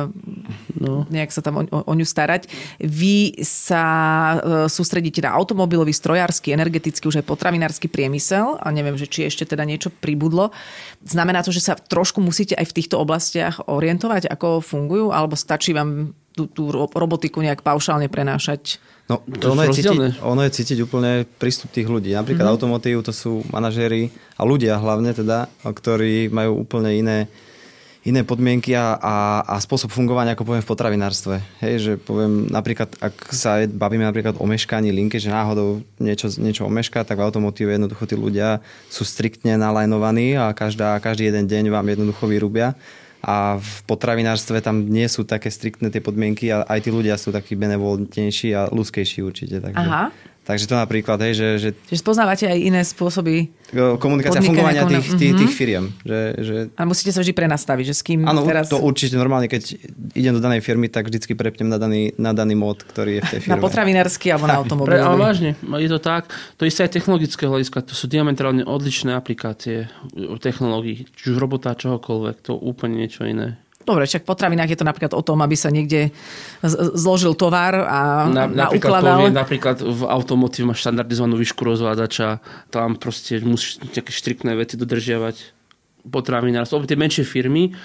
[0.81, 1.05] no.
[1.09, 2.49] nejak sa tam o, o, ňu starať.
[2.81, 9.09] Vy sa uh, sústredíte na automobilový, strojársky, energetický, už aj potravinársky priemysel a neviem, že
[9.09, 10.53] či ešte teda niečo pribudlo.
[11.05, 15.73] Znamená to, že sa trošku musíte aj v týchto oblastiach orientovať, ako fungujú, alebo stačí
[15.73, 18.79] vám tú, tú ro- robotiku nejak paušálne prenášať?
[19.07, 22.11] No, To ono, je cítiť, ono je cítiť úplne prístup tých ľudí.
[22.11, 22.59] Napríklad mm-hmm.
[22.59, 27.19] automotív to sú manažéri a ľudia hlavne teda, ktorí majú úplne iné,
[28.03, 29.17] iné podmienky a, a,
[29.47, 31.39] a spôsob fungovania, ako poviem v potravinárstve.
[31.63, 36.67] Hej, že poviem napríklad, ak sa bavíme napríklad o meškaní linke, že náhodou niečo, niečo
[36.67, 38.59] omešká, tak v automotíve jednoducho tí ľudia
[38.91, 42.75] sú striktne nalajnovaní a každá, každý jeden deň vám jednoducho vyrúbia
[43.27, 47.35] a v potravinárstve tam nie sú také striktné tie podmienky a aj tí ľudia sú
[47.35, 49.59] takí benevolentnejší a ľudskejší určite.
[49.59, 50.15] Takže, Aha.
[50.47, 53.51] Takže to napríklad, hej, že, že Čiže spoznávate aj iné spôsoby
[53.99, 55.41] komunikácia fungovania komunika- tých, tých, Mhm.
[55.41, 55.85] tých firiem.
[56.01, 58.67] Že, že, a musíte sa vždy prenastaviť, že s kým áno, teraz...
[58.67, 59.75] to určite normálne, keď
[60.13, 63.29] idem do danej firmy, tak vždycky prepnem na daný, na daný mód, ktorý je v
[63.29, 63.61] tej Na firme.
[63.61, 65.19] potravinársky alebo na Pre, ale automobilový.
[65.19, 66.31] vážne, je to tak.
[66.55, 67.83] To isté aj technologické hľadiska.
[67.83, 69.91] To sú diametrálne odlišné aplikácie
[70.37, 71.11] technológií.
[71.13, 72.37] Či už robota, čohokoľvek.
[72.45, 73.59] To úplne niečo iné.
[73.87, 76.11] Dobre, však v potravinách je to napríklad o tom, aby sa niekde
[76.99, 79.19] zložil tovar a Na, napríklad, naukladal.
[79.23, 82.43] povie, napríklad v automotív máš štandardizovanú výšku rozvádzača,
[82.75, 85.55] tam proste musíš nejaké štrikné veci dodržiavať
[86.11, 86.83] potravinárstvo.
[86.83, 87.79] Tie menšie firmy,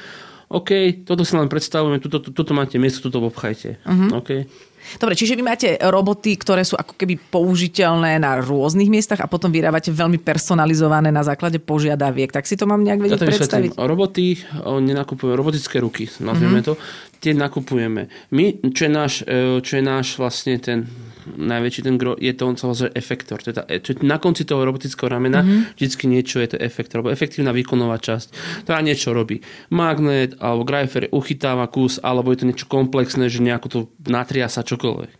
[0.52, 3.80] OK, toto si len predstavujeme, tuto, tuto, tuto máte miesto, tuto obchajte.
[3.88, 4.20] Uh-huh.
[4.20, 4.50] OK.
[4.98, 9.54] Dobre, čiže vy máte roboty, ktoré sú ako keby použiteľné na rôznych miestach a potom
[9.54, 12.32] vyrávate veľmi personalizované na základe požiadaviek.
[12.34, 13.72] Tak si to mám nejak Ja vedieť to predstaviť?
[13.76, 13.90] vysvetlím.
[13.92, 14.26] Roboty
[14.66, 16.78] nenakupujeme, robotické ruky, nazvieme mm-hmm.
[16.78, 18.10] to, tie nakupujeme.
[18.34, 20.90] My, čo je náš, e, čo je náš vlastne ten
[21.26, 23.42] najväčší ten gro, je to on sa volá, že efektor.
[23.42, 25.78] Tá, čo na konci toho robotického ramena mm-hmm.
[25.78, 29.42] vždycky niečo je to efektor, alebo efektívna výkonová časť, ktorá niečo robí.
[29.72, 34.66] Magnet alebo greifer uchytáva kus, alebo je to niečo komplexné, že nejako to natria sa
[34.66, 35.12] čokoľvek.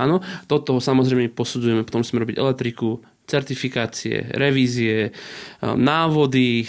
[0.00, 3.00] Áno, toto samozrejme posudzujeme, potom musíme robiť elektriku,
[3.30, 5.14] certifikácie, revízie,
[5.62, 6.66] návody,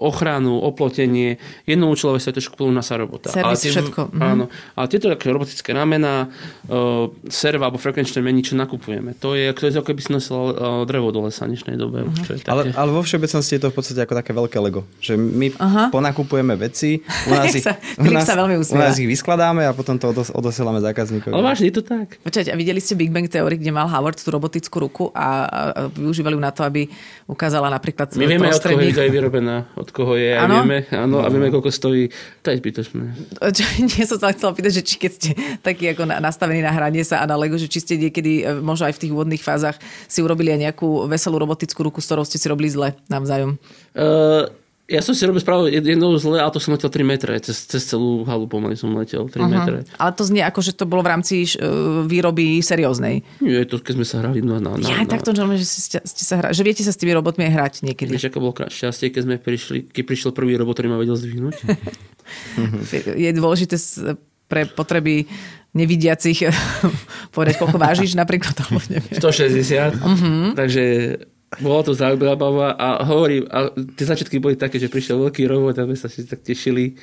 [0.00, 1.38] ochranu, oplotenie,
[1.68, 3.30] jednoučelové sa trošku plnú sa robota.
[3.30, 4.20] Servis, tie- všetko, mhm.
[4.20, 4.44] Áno,
[4.74, 6.26] ale tieto také robotické ramena,
[6.66, 9.14] uh, serva alebo frekvenčné mení, čo nakupujeme.
[9.22, 10.52] To je, to je ako keby si nosil uh,
[10.88, 12.08] drevo do lesa v dnešnej dobe.
[12.08, 12.80] Už, čo je Ale, také.
[12.80, 14.82] ale vo všeobecnosti je to v podstate ako také veľké Lego.
[14.98, 15.84] Že my Aha.
[15.94, 17.64] ponakupujeme veci, u nás, ich,
[18.00, 21.30] u, nás, sa veľmi u nás ich vyskladáme a potom to odos, odosielame zákazníkovi.
[21.30, 22.16] ale vážne, je to tak.
[22.24, 25.66] Počkajte, a videli ste Big Bang Theory, kde mal Howard tú robotickú ruku a, a
[25.76, 26.88] a využívali ju na to, aby
[27.28, 30.66] ukázala napríklad My vieme, od koho je vyrobená, od koho je, a Áno?
[30.66, 32.10] vieme, áno, a vieme, koľko stojí.
[32.42, 33.04] To je zbytočné.
[33.54, 35.30] Čo, nie som sa chcela pýtať, že či keď ste
[35.62, 38.58] takí ako na- nastavení na hranie sa a na Lego, že či ste niekedy, e,
[38.58, 39.78] možno aj v tých úvodných fázach,
[40.10, 43.54] si urobili aj nejakú veselú robotickú ruku, s ktorou ste si robili zle navzájom.
[43.94, 44.50] Uh,
[44.86, 47.34] ja som si robil správu jednou zle, ale to som letel 3 metre.
[47.42, 49.82] Cez, cez celú halu pomaly som letel 3 metre.
[49.98, 51.58] Ale to znie ako, že to bolo v rámci e,
[52.06, 53.26] výroby serióznej.
[53.42, 54.62] Nie, to keď sme sa hrali na...
[54.62, 56.98] na, na, Ja na takto, že, že, ste, ste sa hra, že viete sa s
[57.02, 58.14] tými robotmi aj hrať niekedy.
[58.14, 61.56] Vieš, ako bolo šťastie, keď sme prišli, keď prišiel prvý robot, ktorý ma vedel zdvihnúť?
[63.26, 63.74] Je dôležité
[64.46, 65.26] pre potreby
[65.74, 66.46] nevidiacich
[67.34, 68.54] povedať, koľko vážiš napríklad.
[68.62, 69.18] Alebo neviem.
[69.18, 70.54] 160.
[70.54, 70.84] Takže
[71.58, 75.88] bolo to zaujímavé a hovorím, a tie začiatky boli také, že prišiel veľký robot a
[75.88, 76.96] my sa si tak tešili.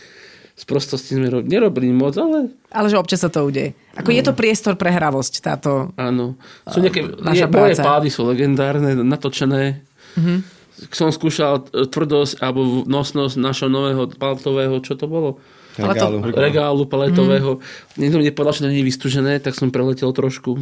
[0.53, 3.73] Z prostosti sme ro- nerobili moc, ale Ale že občas sa to udeje.
[3.97, 5.89] Ako je to priestor pre hravosť táto...
[5.97, 6.37] áno.
[6.69, 7.81] Sú nejaké, Naša nie, moje práca.
[7.81, 9.81] pády sú legendárne, natočené.
[10.93, 15.41] Som skúšal e, tvrdosť alebo nosnosť našho nového paltového, čo to bolo?
[15.73, 16.21] Regálu.
[16.29, 17.57] Regálu paletového.
[17.97, 20.61] Niekto mi nepovedal, že to nie je vystúžené, tak som preletel trošku.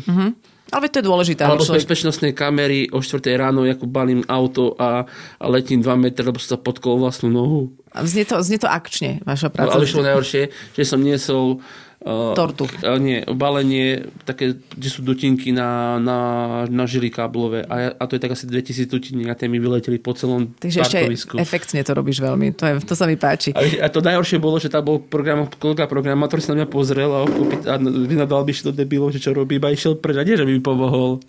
[0.71, 1.41] Ale to je dôležité.
[1.41, 5.03] Alebo človek- bezpečnostnej kamery o 4 ráno, ako balím auto a,
[5.35, 7.59] a letím 2 metre, lebo som sa potkol vlastnú nohu.
[7.93, 9.73] Znie to, znie to akčne, vaša No, práca.
[9.73, 11.59] ale išlo najhoršie, že som niesol
[12.01, 12.65] Tortu.
[12.81, 16.17] Uh, nie, balenie, také, kde sú dutinky na, na,
[16.65, 17.61] na žily káblové.
[17.69, 20.81] A, a to je tak asi 2000 dutiniek a tie mi vyleteli po celom Takže
[20.81, 21.33] ešte parkovisku.
[21.37, 22.57] efektne to robíš veľmi.
[22.57, 23.53] To, je, to sa mi páči.
[23.53, 27.09] A, a to najhoršie bolo, že tam bol program, kolega programátor si na mňa pozrel
[27.13, 30.33] a, okúpi- a vynadal by do debilov, že čo robí, iba išiel preč a nie,
[30.33, 31.21] že by mi pomohol.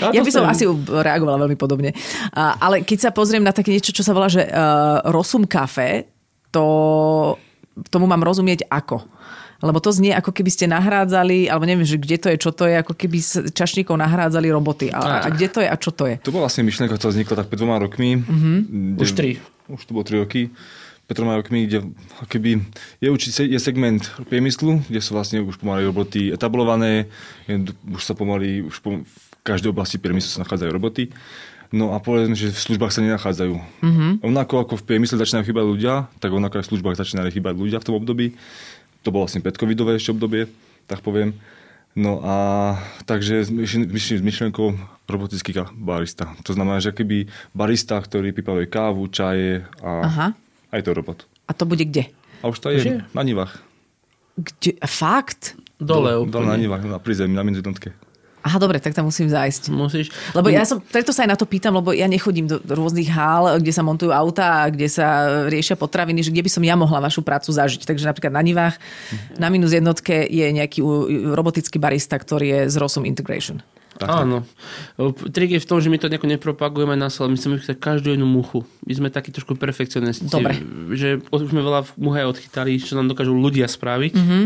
[0.00, 1.92] A Ja by som sa- asi reagovala veľmi podobne.
[2.32, 6.08] A, ale keď sa pozriem na také niečo, čo sa volá, že uh, Rosum Café,
[6.48, 7.36] to,
[7.92, 9.04] tomu mám rozumieť ako.
[9.64, 12.68] Lebo to znie, ako keby ste nahrádzali, alebo neviem, že kde to je, čo to
[12.68, 14.92] je, ako keby s čašníkov nahrádzali roboty.
[14.92, 16.20] A, a kde to je a čo to je?
[16.20, 18.20] To bola vlastne myšlienka, ktorá vznikla tak pred dvoma rokmi.
[18.20, 19.00] Mm-hmm.
[19.00, 19.40] Už tri.
[19.72, 20.52] Už to bolo tri roky.
[21.06, 21.86] Pred troma rokmi, kde
[22.26, 22.66] keby
[22.98, 27.06] je určite je segment priemyslu, kde sú vlastne už pomaly roboty etablované,
[27.46, 27.62] je-
[27.94, 31.14] už sa pomaly, už po, v každej oblasti priemyslu sa nachádzajú roboty.
[31.70, 33.54] No a povedzme, že v službách sa nenachádzajú.
[33.54, 34.10] Mm-hmm.
[34.22, 37.78] Rovnako ako v priemysle začínajú chýbať ľudia, tak rovnako aj v službách začínajú chýbať ľudia
[37.82, 38.26] v tom období.
[39.06, 40.50] To bolo vlastne predcovidové ešte obdobie,
[40.90, 41.38] tak poviem.
[41.94, 42.34] No a
[43.06, 44.74] takže myšlen- s myšlenkou
[45.06, 46.34] robotický barista.
[46.42, 50.26] To znamená, že keby barista, ktorý pripravuje kávu, čaje a Aha.
[50.74, 51.22] aj to robot.
[51.46, 52.10] A to bude kde?
[52.42, 53.06] A už to je Že?
[53.14, 53.62] na nivách.
[54.36, 54.74] kde?
[54.84, 55.54] Fakt?
[55.78, 56.66] Dole Dole na úplne.
[56.66, 57.94] nivách, na prízemí, na medzidonke.
[58.46, 59.74] Aha, dobre, tak tam musím zájsť.
[59.74, 60.14] Musíš...
[60.30, 63.58] Lebo ja som, preto sa aj na to pýtam, lebo ja nechodím do rôznych hál,
[63.58, 65.06] kde sa montujú autá kde sa
[65.50, 67.82] riešia potraviny, že kde by som ja mohla vašu prácu zažiť.
[67.82, 68.76] Takže napríklad na Nivách
[69.40, 70.80] na minus jednotke je nejaký
[71.34, 73.58] robotický barista, ktorý je z Rosum Integration.
[74.04, 74.44] Áno.
[75.32, 78.12] Trik je v tom, že my to nejako nepropagujeme na ale my chceme chytať každú
[78.12, 78.68] jednu muchu.
[78.84, 80.28] My sme takí trošku perfekcionisti.
[80.28, 80.60] Dobre.
[80.92, 84.12] Že už sme veľa muhe odchytali, čo nám dokážu ľudia spraviť.
[84.12, 84.44] Mm-hmm.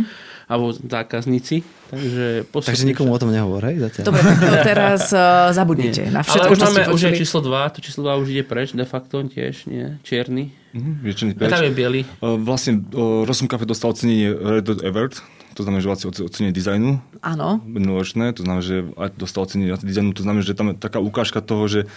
[0.50, 1.62] Alebo zákazníci.
[1.90, 4.04] Takže, postupne Takže nikomu o tom nehovor, hej, zatiaľ.
[4.10, 7.10] Dobre, tak to teraz uh, zabudnite na Ale všetko, už čo ste máme už je
[7.18, 9.98] číslo 2, to číslo 2 už ide preč, de facto tiež, nie?
[10.02, 10.50] Čierny.
[10.74, 11.50] Mhm, A preč.
[11.50, 12.00] tam je biely.
[12.22, 15.18] Uh, Vlastne uh, Rosum Cafe dostal ocenenie Red Dot Award,
[15.54, 17.58] to znamená, že vlastne oce- ocenenie dizajnu Áno.
[17.66, 21.42] minuloročné, to znamená, že aj dostal ocenenie dizajnu, to znamená, že tam je taká ukážka
[21.42, 21.90] toho, že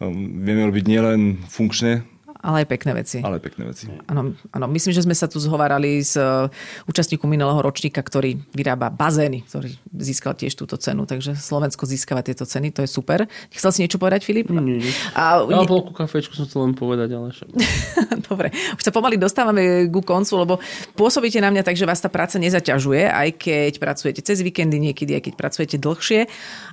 [0.00, 2.04] um, vieme robiť nielen funkčné,
[2.40, 3.18] Ale aj pekné veci.
[3.20, 3.84] ale aj pekné veci.
[4.08, 6.48] Áno, áno, myslím, že sme sa tu zhovárali s uh,
[6.88, 12.48] účastníkom minulého ročníka, ktorý vyrába bazény, ktorý získal tiež túto cenu, takže Slovensko získava tieto
[12.48, 13.28] ceny, to je super.
[13.52, 14.48] Chcel si niečo povedať, Filip?
[14.48, 14.92] Nie, nie.
[15.12, 17.48] A, Ja polku kafečku som chcel len povedať, ale však...
[18.32, 20.54] Dobre, už sa pomaly dostávame ku koncu, lebo
[20.96, 25.12] pôsobíte na mňa tak, že vás tá práca nezaťažuje, aj keď pracujete cez víkendy, niekedy
[25.12, 26.24] aj keď pracujete dlhšie,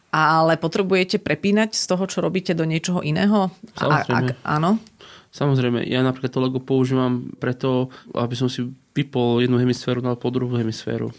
[0.08, 3.52] ale potrebujete prepínať z toho, čo robíte do niečoho iného?
[3.76, 4.16] A, Samozrejme.
[4.16, 4.80] ak, áno?
[5.38, 8.66] Samozrejme, ja napríklad to Lego používam preto, aby som si
[8.98, 11.14] vypol jednu hemisféru, dal po druhú hemisféru.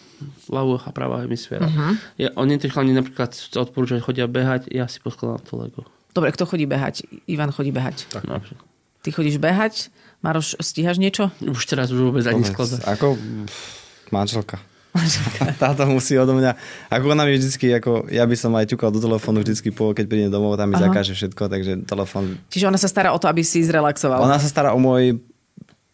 [0.50, 1.70] Ľavú a pravá hemisféra.
[1.70, 1.94] Uh-huh.
[2.18, 5.82] Ja, oni tí chalani napríklad sa odporúčajú, chodia behať, ja si poskladám to Lego.
[6.10, 7.06] Dobre, kto chodí behať?
[7.30, 8.10] Ivan chodí behať.
[8.10, 8.26] Tak.
[8.26, 8.58] Napríklad.
[9.06, 9.94] Ty chodíš behať?
[10.18, 11.30] Maroš, stíhaš niečo?
[11.38, 12.82] Už teraz už vôbec ani skladať.
[12.90, 13.14] Ako
[14.10, 14.58] manželka.
[15.62, 16.56] Táto musí odo mňa,
[16.90, 20.04] ako ona mi vždycky, ako ja by som aj ťukal do telefónu vždycky po, keď
[20.08, 20.88] prídem domov, tam mi Aha.
[20.90, 22.40] zakáže všetko, takže telefón.
[22.48, 24.24] Čiže ona sa stará o to, aby si zrelaxoval.
[24.24, 25.20] Ona sa stará o môj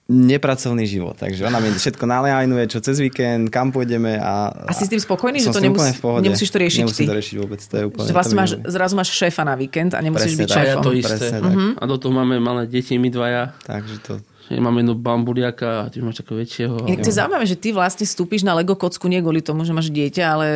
[0.05, 4.53] nepracovný život, takže ona mi všetko nalajnuje, čo cez víkend, kam pôjdeme a...
[4.69, 7.09] A si s tým spokojný, že to nemus- nemusíš to riešiť Nemusím ty?
[7.09, 8.05] to riešiť vôbec, to je úplne...
[8.05, 10.61] Že vlastne mi máš, zrazu máš šéfa na víkend a nemusíš Presne byť tak.
[10.61, 10.85] A ja šéfom.
[10.85, 11.17] to isté.
[11.17, 11.55] Presne tak.
[11.57, 11.69] Mhm.
[11.81, 13.57] A do toho máme malé deti, my dvaja.
[13.65, 14.13] Takže to...
[14.45, 16.75] Že Máme jedno bambuliaka a ty máš takého väčšieho.
[16.85, 19.73] Inak to je zaujímavé, že ty vlastne vstúpiš na Lego kocku nie kvôli tomu, že
[19.73, 20.47] máš dieťa, ale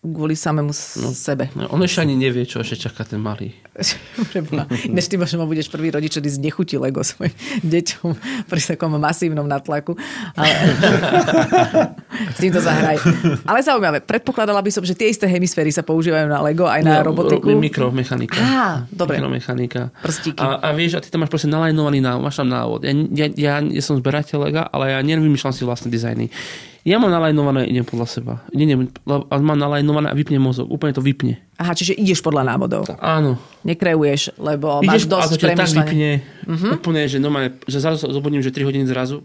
[0.00, 1.08] kvôli samému no.
[1.10, 1.48] sebe.
[1.52, 3.56] No, on ešte ani nevie, čo ešte čaká ten malý.
[4.84, 7.30] Ináč ty možno budeš prvý rodič, ktorý znechutí Lego svojim
[7.64, 8.10] deťom
[8.44, 9.94] pri takom masívnom natlaku.
[10.34, 10.50] Ale...
[12.34, 12.98] S týmto zahraj.
[13.46, 14.02] Ale zaujímavé.
[14.02, 17.54] Predpokladala by som, že tie isté hemisféry sa používajú na Lego aj na No, robotiku.
[17.54, 18.34] ro- Mikromechanika.
[18.36, 19.22] Á, dobre.
[19.22, 19.94] Mikromechanika.
[20.02, 20.42] Prstíky.
[20.42, 22.82] A, a vieš, a ty tam máš proste nalajnovaný návod, máš tam návod.
[22.82, 26.26] Ja, ja, ja, ja som zberateľ lega, ale ja nevymýšľam si vlastné dizajny.
[26.82, 28.34] Ja mám nalajnované, idem podľa seba.
[28.50, 30.66] Lebo- a mám nalajnované a vypne mozog.
[30.72, 31.36] Úplne to vypne.
[31.60, 32.88] Aha, čiže ideš podľa návodov.
[32.98, 33.36] Áno.
[33.66, 36.10] Nekreuješ, lebo Ideš máš dosť a to ťa tak vypne.
[36.48, 36.78] Uh-huh.
[36.80, 39.20] Úplne, že, normálne, že zrazu sa zobudím, že 3 hodiny zrazu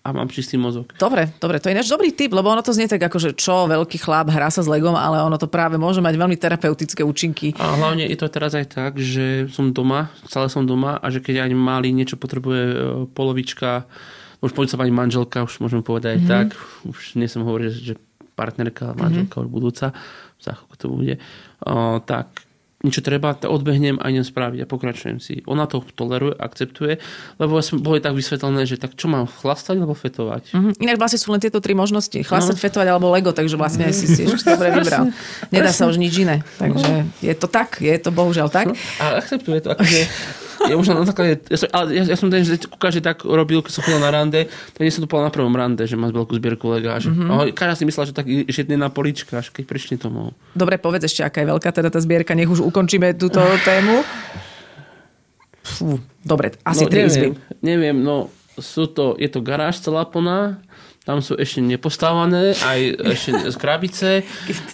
[0.00, 0.88] a mám čistý mozog.
[0.96, 3.68] Dobre, dobre, to je ináč dobrý tip, lebo ono to znie tak ako, že čo,
[3.68, 7.52] veľký chlap hrá sa s Legom, ale ono to práve môže mať veľmi terapeutické účinky.
[7.60, 11.20] A hlavne je to teraz aj tak, že som doma, stále som doma a že
[11.20, 12.76] keď aj malý niečo potrebuje e,
[13.12, 13.84] polovička,
[14.40, 16.46] už poď sa pani manželka, už môžeme povedať aj tak,
[16.88, 18.00] už nie som hovoril, že
[18.32, 19.92] partnerka, manželka už budúca,
[20.40, 21.20] za to bude,
[21.60, 22.48] o, tak
[22.80, 25.44] niečo treba, odbehnem a idem spraviť a pokračujem si.
[25.44, 26.96] Ona to toleruje, akceptuje,
[27.36, 30.56] lebo som bolo tak vysvetlené, že tak čo mám, chlastať alebo fetovať?
[30.56, 30.70] Mhm.
[30.80, 32.16] Inak vlastne sú len tieto tri možnosti.
[32.16, 32.62] Chlasať, no.
[32.62, 35.12] fetovať alebo Lego, takže vlastne si si ešte dobre vybral.
[35.52, 36.40] Nedá sa už nič iné.
[36.56, 38.72] Takže je to tak, je to bohužiaľ tak.
[38.96, 40.00] A akceptuje to, akože
[40.68, 43.64] ja už na základe, ja som, ale ja, ja som ten, že každý tak robil,
[43.64, 46.12] keď som chodil na rande, tak nie som to povedal na prvom rande, že má
[46.12, 47.00] veľkú zbierku lega.
[47.00, 47.56] Že, mm-hmm.
[47.56, 50.36] Každá si myslela, že tak že na polička, až keď prišli domov.
[50.52, 54.04] Dobre, povedz ešte, aká je veľká teda tá zbierka, nech už ukončíme túto tému.
[55.64, 57.28] Fú, dobre, asi no, tri neviem, izby.
[57.60, 60.60] neviem, no sú to, je to garáž celá plná,
[61.00, 62.80] tam sú ešte nepostávané, aj
[63.16, 64.08] ešte z krabice.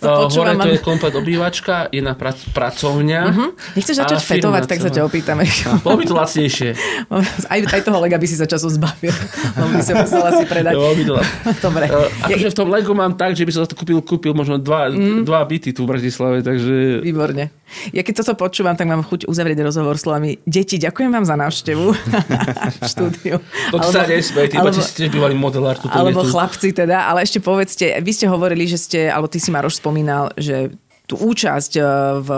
[0.02, 3.20] Uh, Hore to je komplet obývačka, jedna prac, pracovňa.
[3.30, 3.44] Mhm.
[3.78, 5.46] Nechceš začať fetovať, tak sa ťa opýtame.
[5.86, 6.70] Bolo by to lacnejšie.
[7.52, 9.14] Aj, aj toho lega by si sa časom zbavil.
[9.62, 10.74] On by sa musel asi predať.
[10.74, 11.14] Bolo by to
[11.70, 11.84] Dobre.
[11.86, 14.58] Uh, akože v tom Lego mám tak, že by som za to kúpil, kúpil možno
[14.58, 15.22] dva, mm.
[15.22, 17.06] dva byty tu v Bratislave, takže...
[17.06, 17.54] Výborne.
[17.90, 21.86] Ja keď toto počúvam, tak mám chuť uzavrieť rozhovor slovami Deti, ďakujem vám za návštevu
[22.80, 23.36] v štúdiu.
[23.74, 25.76] To sa nesmej, ty alebo, alebo, ste bývalý modelár.
[25.78, 26.32] Tuto alebo je tu.
[26.32, 30.30] chlapci teda, ale ešte povedzte, vy ste hovorili, že ste, alebo ty si Maroš spomínal,
[30.38, 30.70] že
[31.06, 31.86] tú účasť eh,
[32.22, 32.30] v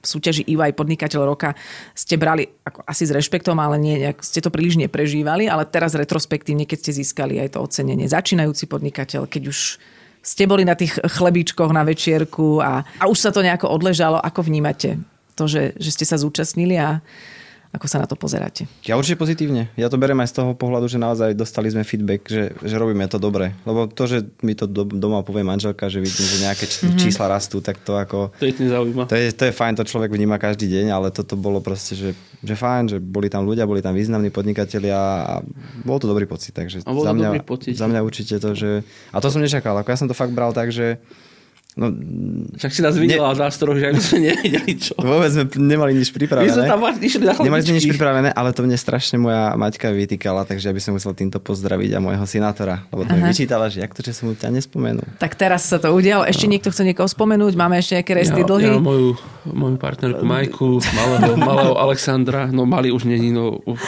[0.00, 1.52] súťaži EY Podnikateľ roka
[1.92, 5.92] ste brali ako asi s rešpektom, ale nie, nejak ste to príliš neprežívali, ale teraz
[5.92, 9.76] retrospektívne, keď ste získali aj to ocenenie začínajúci podnikateľ, keď už
[10.20, 14.44] ste boli na tých chlebíčkoch na večierku a, a už sa to nejako odležalo, ako
[14.44, 15.00] vnímate
[15.34, 17.00] to, že, že ste sa zúčastnili a,
[17.70, 18.66] Ako sa na to pozeráte?
[18.82, 19.70] Ja určite pozitívne.
[19.78, 23.06] Ja to beriem aj z toho pohľadu, že naozaj dostali sme feedback, že, že robíme
[23.06, 23.54] to dobre.
[23.62, 26.98] Lebo to, že mi to do, doma povie manželka, že vidím, že nejaké mm-hmm.
[26.98, 28.34] čísla rastú, tak to ako...
[28.42, 28.58] To je.
[29.06, 32.10] To je, to je fajn, to človek vníma každý deň, ale toto bolo proste, že,
[32.42, 35.34] že fajn, že boli tam ľudia, boli tam významní podnikatelia a
[35.86, 36.50] bol to dobrý pocit.
[36.50, 37.78] Takže A bol za mňa, dobrý pocit.
[37.78, 38.82] za mňa určite to, že...
[39.14, 40.98] A to som nečakal, ako ja som to fakt bral tak, že
[41.78, 41.86] No,
[42.58, 43.46] Však si nás videla ne...
[43.46, 44.98] nástroch, že my sme nevedeli čo.
[44.98, 46.50] Vôbec sme nemali nič pripravené.
[46.50, 49.94] My sme tam išli na Nemali sme nič pripravené, ale to mne strašne moja Maťka
[49.94, 53.70] vytýkala, takže ja by som musel týmto pozdraviť a môjho synátora, lebo to mi vyčítala,
[53.70, 55.06] že jak to, že som ťa nespomenul.
[55.22, 56.26] Tak teraz sa to udialo.
[56.26, 57.54] Ešte niekto chce niekoho spomenúť?
[57.54, 58.70] Máme ešte nejaké resty ja, dlhy?
[58.74, 59.14] Ja moju,
[59.46, 63.78] moju partnerku Majku, malého, malého Alexandra, no malý už není, no už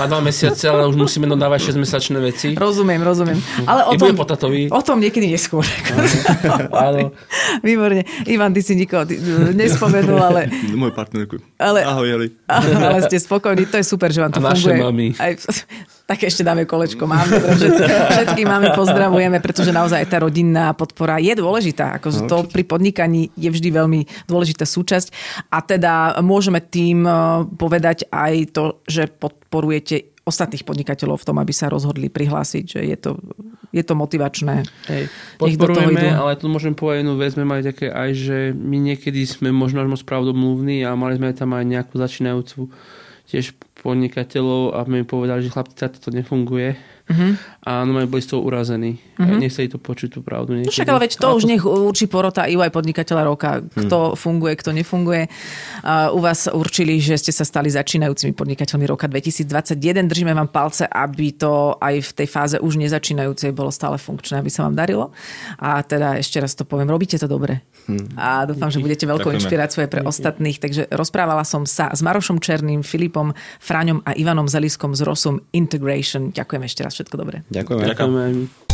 [0.00, 2.56] má dva mesiace, ale už musíme dodávať 6-mesačné veci.
[2.56, 3.36] Rozumiem, rozumiem.
[3.68, 4.16] Ale o I tom,
[4.72, 5.66] o tom niekedy neskôr.
[6.72, 7.12] Áno.
[7.60, 8.02] Výborne.
[8.24, 9.18] Ivan, ty si nikoho ty,
[9.52, 10.40] nespomenul, ale,
[10.80, 11.36] Moju partnerku.
[11.58, 12.28] Ale- Ahoj, Eli.
[12.86, 13.68] ale ste spokojní.
[13.68, 14.82] To je super, že vám to A naše funguje.
[14.82, 15.06] mami.
[15.16, 15.32] Aj,
[16.10, 17.04] tak ešte dáme kolečko.
[17.04, 22.00] Máme, všetky, všetky máme pozdravujeme, pretože naozaj tá rodinná podpora je dôležitá.
[22.00, 25.12] Ako to pri podnikaní je vždy veľmi dôležitá súčasť.
[25.52, 27.14] A teda môžeme tým eh,
[27.54, 32.96] povedať aj to, že podporujete ostatných podnikateľov v tom, aby sa rozhodli prihlásiť, že je
[33.00, 33.10] to,
[33.72, 34.68] je to motivačné.
[34.92, 35.08] Hej.
[35.40, 39.48] Podporujeme, ale tu môžem povedať jednu vec, sme mali také aj, že my niekedy sme
[39.48, 42.68] možno až moc pravdomluvní a mali sme tam aj nejakú začínajúcu
[43.28, 46.76] tiež podnikateľov a my povedali, že chlapci, to nefunguje.
[47.08, 47.32] Uh-huh.
[47.64, 49.00] A no boli z toho urazení.
[49.16, 49.40] Uh-huh.
[49.40, 50.56] Nechceli to počuť tú pravdu.
[50.60, 54.52] No však ale veď to už nech určí porota i aj podnikateľa roka, kto funguje,
[54.60, 55.26] kto nefunguje.
[55.80, 60.04] Uh, u vás určili, že ste sa stali začínajúcimi podnikateľmi roka 2021.
[60.04, 64.52] Držíme vám palce, aby to aj v tej fáze už nezačínajúcej bolo stále funkčné, aby
[64.52, 65.10] sa vám darilo.
[65.56, 67.64] A teda ešte raz to poviem, robíte to dobre.
[68.20, 70.60] A dúfam, že budete veľkou inšpiráciou pre ostatných.
[70.60, 73.32] Takže rozprávala som sa s Marošom Černým, Filipom
[73.64, 76.28] Fraňom a Ivanom Zeliskom z Rosum Integration.
[76.36, 77.46] Ďakujem ešte raz, všetko dobré.
[77.54, 77.86] Ďakujeme.
[77.86, 78.66] Ďakujeme.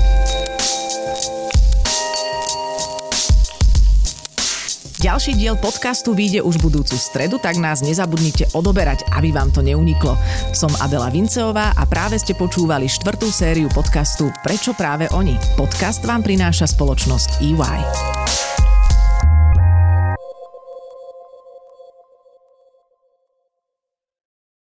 [5.04, 10.16] Ďalší diel podcastu vyjde už budúcu stredu, tak nás nezabudnite odoberať, aby vám to neuniklo.
[10.56, 15.36] Som Adela Vinceová a práve ste počúvali štvrtú sériu podcastu Prečo práve oni?
[15.60, 18.43] Podcast vám prináša spoločnosť EY.